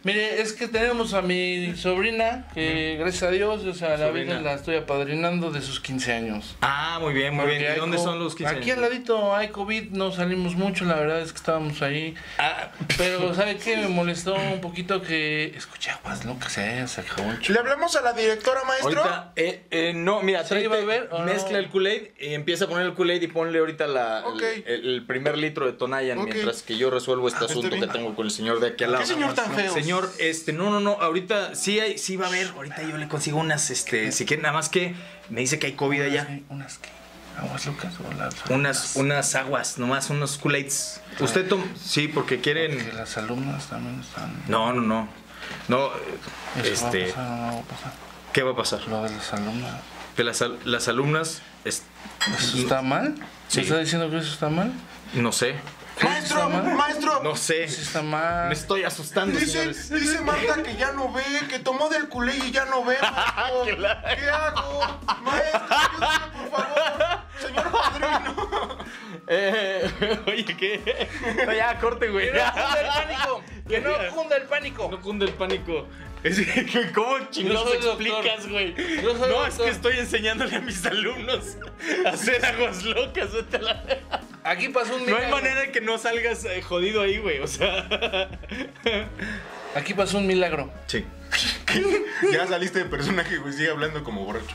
[0.04, 4.40] Mire, es que tenemos a mi sobrina, que gracias a Dios, o sea, la vida
[4.40, 6.56] la estoy apadrinando de sus 15 años.
[6.60, 7.72] Ah, muy bien, muy Porque bien.
[7.76, 8.76] ¿Y dónde son los 15 Aquí años?
[8.84, 12.14] al ladito hay COVID, no salimos mucho, la verdad es que estábamos ahí.
[12.38, 13.76] Ah, Pero, ¿sabe qué?
[13.76, 18.02] Me molestó un poquito que escuché aguas locas, eh, se acabó un ¿Le hablamos a
[18.02, 19.00] la directora, maestro?
[19.02, 21.24] Ahorita, eh, eh, no, mira, ¿Se iba a ver o no?
[21.26, 24.24] mezcla el Kool-Aid, y empieza a poner el Kool-Aid y ponle ahorita la,
[24.66, 27.86] el, el primer litro de Tonayan mientras que yo resuelvo este Ah, está asunto que
[27.86, 29.02] tengo con el señor de aquí al lado.
[29.04, 29.72] ¿Qué señor tan feo?
[29.72, 33.08] Señor, este, no, no, no, ahorita sí hay, sí va a haber, ahorita yo le
[33.08, 34.94] consigo unas, este, si quieren, nada más que
[35.28, 36.40] me dice que hay COVID allá.
[36.48, 36.88] ¿Unas qué?
[37.38, 41.00] ¿Aguas locas o las Unas, unas aguas, nomás unos Kool-Aids.
[41.20, 42.94] Usted toma, sí, porque Que quieren...
[42.96, 44.34] las alumnas también están...
[44.48, 45.08] No, no, no.
[45.68, 45.90] No,
[46.62, 47.92] Eso este, va a pasar, no va a pasar.
[48.32, 48.80] ¿qué va a pasar?
[48.88, 49.72] Lo de las alumnas.
[50.16, 51.82] De las, al- las alumnas, es-
[52.38, 53.14] ¿Eso está mal?
[53.48, 53.58] Sí.
[53.58, 54.72] ¿Me está diciendo que eso está mal?
[55.14, 55.54] no sé,
[56.02, 56.48] ¡Maestro!
[56.48, 57.20] ¡Maestro!
[57.22, 57.64] no sé.
[57.64, 58.48] Está mal.
[58.48, 62.50] Me estoy asustando, Dice, dice Marta que ya no ve, que tomó del culé y
[62.50, 62.96] ya no ve,
[63.36, 63.76] maestro.
[64.16, 64.98] ¿Qué hago?
[65.22, 67.20] Maestro, ayúdame, por favor.
[67.40, 68.78] Señor padrino.
[69.28, 69.90] Eh,
[70.26, 71.08] oye, ¿qué?
[71.46, 72.30] No, ya, corte, güey.
[72.32, 73.42] ¡Que no cunda el pánico!
[73.68, 74.88] ¡Que no cunda el pánico!
[74.90, 75.86] No cunde el pánico.
[76.22, 78.00] Es que, ¿Cómo chingados doctor.
[78.06, 78.74] explicas, güey?
[79.02, 81.56] No, es que estoy enseñándole a mis alumnos
[82.06, 83.32] a hacer aguas locas.
[83.32, 83.82] vete a la-
[84.44, 85.36] Aquí pasó un No hay milagro.
[85.36, 87.38] manera de que no salgas eh, jodido ahí, güey.
[87.40, 88.28] O sea.
[89.74, 90.70] Aquí pasó un milagro.
[90.86, 91.04] Sí.
[92.32, 93.52] Ya saliste de personaje, güey.
[93.52, 94.54] Sigue hablando como borracho.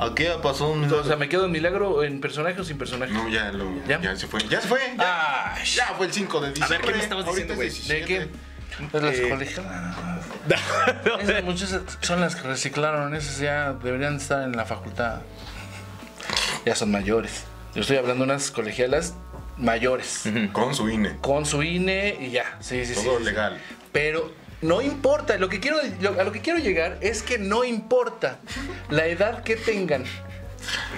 [0.00, 0.90] Aquí ya pasó un.
[0.92, 3.12] O sea, ¿me quedo en milagro en personaje o sin personaje?
[3.12, 4.00] No, ya, lo, ¿Ya?
[4.00, 4.16] ¿Ya?
[4.16, 4.40] se fue.
[4.48, 4.80] Ya se fue.
[4.98, 6.78] Ya, Ay, ya fue el 5 de diciembre.
[6.92, 7.68] ¿qué me estabas diciendo, es güey?
[7.68, 8.06] ¿De 17.
[8.06, 8.28] qué?
[8.90, 9.96] Pues las Eh, colegialas.
[11.20, 13.14] Esas muchachas son las que reciclaron.
[13.14, 15.20] Esas ya deberían estar en la facultad.
[16.66, 17.44] Ya son mayores.
[17.76, 19.14] Yo estoy hablando de unas colegialas
[19.56, 20.24] mayores.
[20.52, 21.16] Con su INE.
[21.20, 22.56] Con su INE y ya.
[22.60, 23.04] Sí, sí, sí.
[23.04, 23.24] Todo sí.
[23.24, 23.58] legal.
[23.92, 24.32] Pero
[24.62, 28.38] no importa, lo que quiero, lo- a lo que quiero llegar es que no importa
[28.90, 30.04] la edad que tengan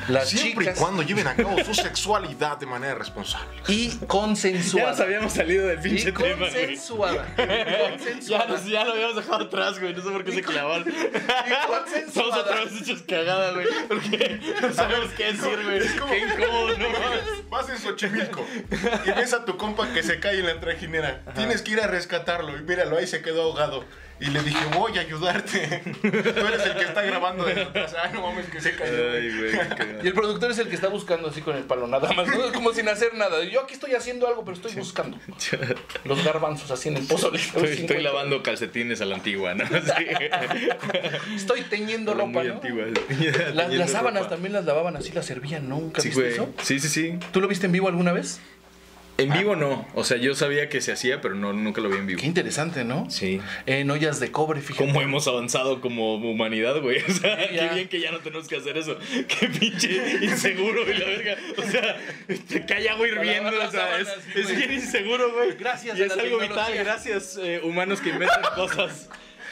[0.08, 3.48] las Siempre chicas y cuando lleven a cabo su sexualidad de manera responsable.
[3.68, 4.90] y Ya consensuada.
[4.90, 6.50] nos habíamos salido del y pinche tema, güey.
[6.50, 7.26] consensuada.
[7.36, 8.46] Ya, consensuada.
[8.46, 9.94] nos- ya lo habíamos dejado atrás, güey.
[9.94, 10.88] No sé por qué se clavaron.
[10.88, 12.36] Y Estamos consensuada.
[12.42, 13.66] otra vez hechos cagada, güey.
[13.88, 15.78] Porque no sabemos qué decir, güey.
[15.80, 16.86] Qué incómodo, no.
[17.50, 18.44] Vas en Xochimilco
[19.06, 21.22] y ves a tu compa que se cae en la trajinera.
[21.34, 23.84] Tienes que ir a rescatarlo y míralo, ahí se quedó ahogado.
[24.18, 25.82] Y le dije, voy a ayudarte.
[26.02, 27.94] Tú eres el que está grabando de atrás.
[28.02, 29.10] Ah, no mames, que se cayó.
[29.12, 29.50] Ay, güey.
[29.52, 30.04] qué cagado.
[30.04, 32.52] Y el productor es el que está buscando así con el palo, nada más, ¿no?
[32.52, 33.44] como sin hacer nada.
[33.44, 35.18] Yo aquí estoy haciendo algo, pero estoy buscando.
[36.04, 37.32] Los garbanzos así en el pozo.
[37.34, 39.64] Estoy, estoy lavando calcetines a la antigua, ¿no?
[41.26, 41.34] Sí.
[41.34, 42.54] Estoy teñiendo ropa, Muy ¿no?
[42.54, 42.84] antigua.
[42.86, 44.34] Las, Teñiendo las sábanas ropa.
[44.34, 45.76] también las lavaban así, las servían, ¿no?
[45.78, 46.32] ¿Nunca Sí, viste güey.
[46.34, 46.54] eso?
[46.62, 47.18] Sí, sí, sí.
[47.32, 48.40] ¿Tú lo viste en vivo alguna vez?
[49.18, 49.86] En vivo no.
[49.94, 52.20] O sea, yo sabía que se hacía, pero no, nunca lo vi en vivo.
[52.20, 53.10] Qué interesante, ¿no?
[53.10, 53.40] Sí.
[53.64, 54.86] En ollas de cobre, fíjate.
[54.86, 56.98] ¿Cómo hemos avanzado como humanidad, güey?
[57.08, 58.98] O sea, qué bien que ya no tenemos que hacer eso.
[59.28, 61.36] Qué pinche inseguro y la verga.
[61.56, 61.96] O sea,
[62.48, 63.48] te cae agua hirviendo.
[63.48, 64.56] O sea, las es, sábanas, sí, es güey.
[64.56, 65.56] bien inseguro, güey.
[65.56, 66.74] Gracias Y a es la algo vital.
[66.74, 69.08] Gracias, eh, humanos que inventan cosas.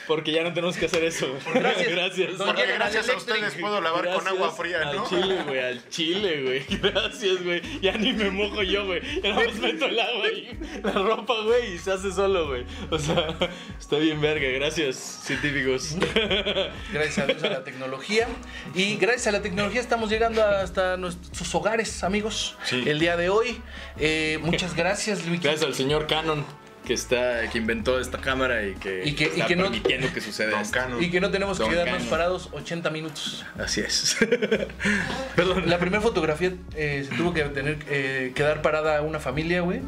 [0.07, 1.27] Porque ya no tenemos que hacer eso.
[1.55, 1.89] Gracias.
[1.89, 2.31] Gracias.
[2.37, 5.09] Porque gracias a ustedes puedo lavar con agua fría, al ¿no?
[5.09, 6.81] chile, güey, al chile, güey.
[6.81, 7.63] Gracias, güey.
[7.81, 9.01] Ya ni me mojo yo, güey.
[9.23, 12.65] Ya nada más meto el agua y la ropa, güey, y se hace solo, güey.
[12.91, 13.37] O sea,
[13.79, 14.47] está bien verga.
[14.49, 15.97] Gracias, científicos.
[16.93, 18.29] Gracias a Dios a la tecnología.
[18.75, 22.57] Y gracias a la tecnología estamos llegando hasta nuestros hogares, amigos.
[22.65, 22.83] Sí.
[22.87, 23.61] El día de hoy.
[23.99, 25.41] Eh, muchas gracias, Luis.
[25.41, 26.45] Gracias al señor Canon
[26.85, 30.13] que está que inventó esta cámara y que, Y que- y está que no- permitiendo
[30.13, 30.79] que suceda esto.
[30.79, 31.03] Canon.
[31.03, 32.11] Y que no tenemos que Don quedarnos Canon.
[32.11, 33.45] parados 80 minutos.
[33.59, 34.17] Así es.
[35.37, 35.65] Perdón.
[35.69, 39.81] La primera fotografía eh, se tuvo que tener eh, quedar parada una familia, güey.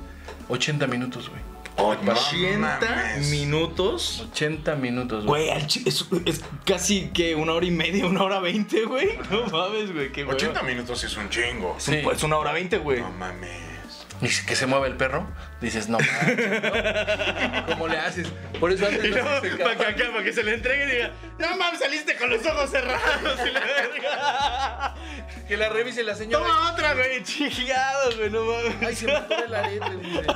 [0.48, 1.40] 80 minutos, güey.
[1.78, 3.28] Oh, no 80 mames.
[3.30, 4.26] minutos.
[4.32, 5.48] 80 minutos, güey.
[5.50, 9.10] Güey, es, es casi que una hora y media, una hora veinte, güey.
[9.30, 10.34] No mames, güey, qué hueva.
[10.36, 11.76] 80 minutos es un chingo.
[11.78, 11.96] Sí.
[12.10, 13.00] Es una hora veinte, güey.
[13.00, 13.50] No mames.
[14.22, 15.28] Y que se mueve el perro,
[15.60, 17.66] dices, no manches, ¿no?
[17.66, 18.28] ¿Cómo le haces?
[18.58, 19.40] Por eso antes no para
[19.76, 22.70] que acá, para que se le entregue y diga, no mames, saliste con los ojos
[22.70, 24.94] cerrados y la verga.
[25.46, 26.44] Que la revise la señora.
[26.44, 28.74] Toma otra, güey, chingado, güey, no mames.
[28.80, 30.26] Ay, se me fue la letra, güey.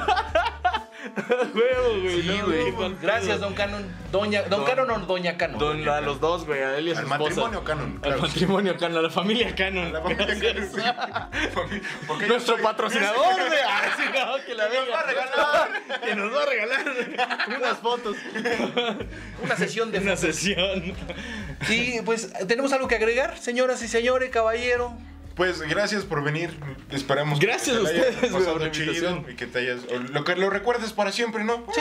[1.54, 2.22] Huevo, güey.
[2.22, 2.72] Sí, no, güey.
[2.72, 3.84] no, Gracias, don Canon.
[4.12, 5.58] Doña, don, Don- Canon o doña Canon.
[5.58, 7.22] Don, a los dos, güey, a él y a su Al esposa.
[7.24, 8.22] matrimonio Canon, Al claro.
[8.22, 9.92] matrimonio Canon, a la familia Canon.
[9.92, 10.68] La familia Canon.
[10.72, 11.70] Sí.
[12.06, 13.56] Porque Nuestro soy- patrocinador de.
[13.66, 16.00] Ah, sí, no, que la nos va a regalar.
[16.04, 16.84] Que nos va a regalar
[17.58, 18.16] unas fotos.
[19.42, 20.34] Una sesión de Una fotos.
[20.36, 20.94] sesión.
[21.68, 24.92] Y pues, ¿tenemos algo que agregar, señoras y señores, caballero?
[25.40, 26.50] Pues gracias por venir.
[26.90, 29.26] Esperamos que Gracias te a hayas ustedes, güey, pasado por la chido invitación.
[29.32, 29.80] y que te hayas
[30.10, 31.64] lo que lo recuerdes para siempre, ¿no?
[31.74, 31.80] Sí,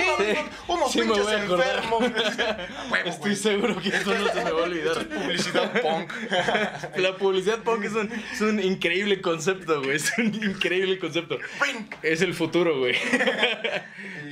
[0.69, 2.03] unos, sí me pinches enfermos.
[3.05, 3.35] Estoy güey.
[3.35, 5.05] seguro que esto no se me va a olvidar.
[5.09, 6.09] Publicidad punk.
[6.99, 9.97] La publicidad punk es un, es un increíble concepto, güey.
[9.97, 11.37] Es un increíble concepto.
[12.01, 12.95] Es el futuro, güey.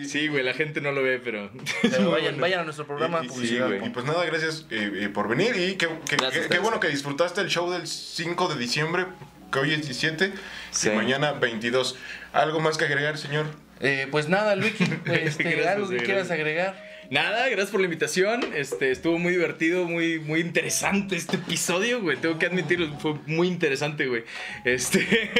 [0.07, 1.51] Sí, güey, la gente no lo ve, pero.
[1.81, 3.19] Pero vayan, vayan a nuestro programa.
[3.23, 3.67] Y- y- publicidad.
[3.67, 3.85] güey.
[3.85, 6.79] Y pues nada, gracias eh, eh, por venir y qué, qué- Gracias qué- qué bueno
[6.79, 9.05] que disfrutaste el show del 5 de diciembre,
[9.51, 10.33] que hoy es 17
[10.71, 10.89] Sí.
[10.89, 11.95] y mañana 22.
[12.33, 13.45] ¿Algo más que agregar, señor?
[13.79, 16.86] Eh, pues nada, Luiki, este, algo que quieras agregar.
[17.09, 18.41] Nada, gracias por la invitación.
[18.53, 22.17] Este, estuvo muy divertido, muy, muy interesante este episodio, güey.
[22.17, 24.23] Tengo que admitirlo, fue muy interesante, güey.
[24.65, 25.31] Este.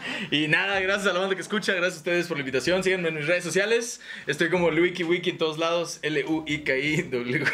[0.30, 2.82] y nada, gracias a la banda que escucha, gracias a ustedes por la invitación.
[2.82, 4.00] Síganme en mis redes sociales.
[4.26, 5.98] Estoy como Luiki Wiki en todos lados.
[6.02, 7.44] L-U-I-K-I W-I-K-I.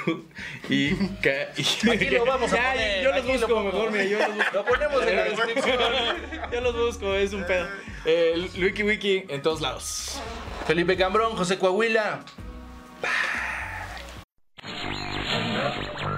[1.90, 4.50] Aquí lo vamos a poner, Yo los busco mejor, mira, yo los busco.
[4.54, 5.76] Lo ponemos en la descripción.
[6.52, 7.66] Yo los busco, es un pedo.
[8.04, 10.20] Eh, Luiki Wiki en todos lados.
[10.66, 12.24] Felipe Cambrón, José Coahuila.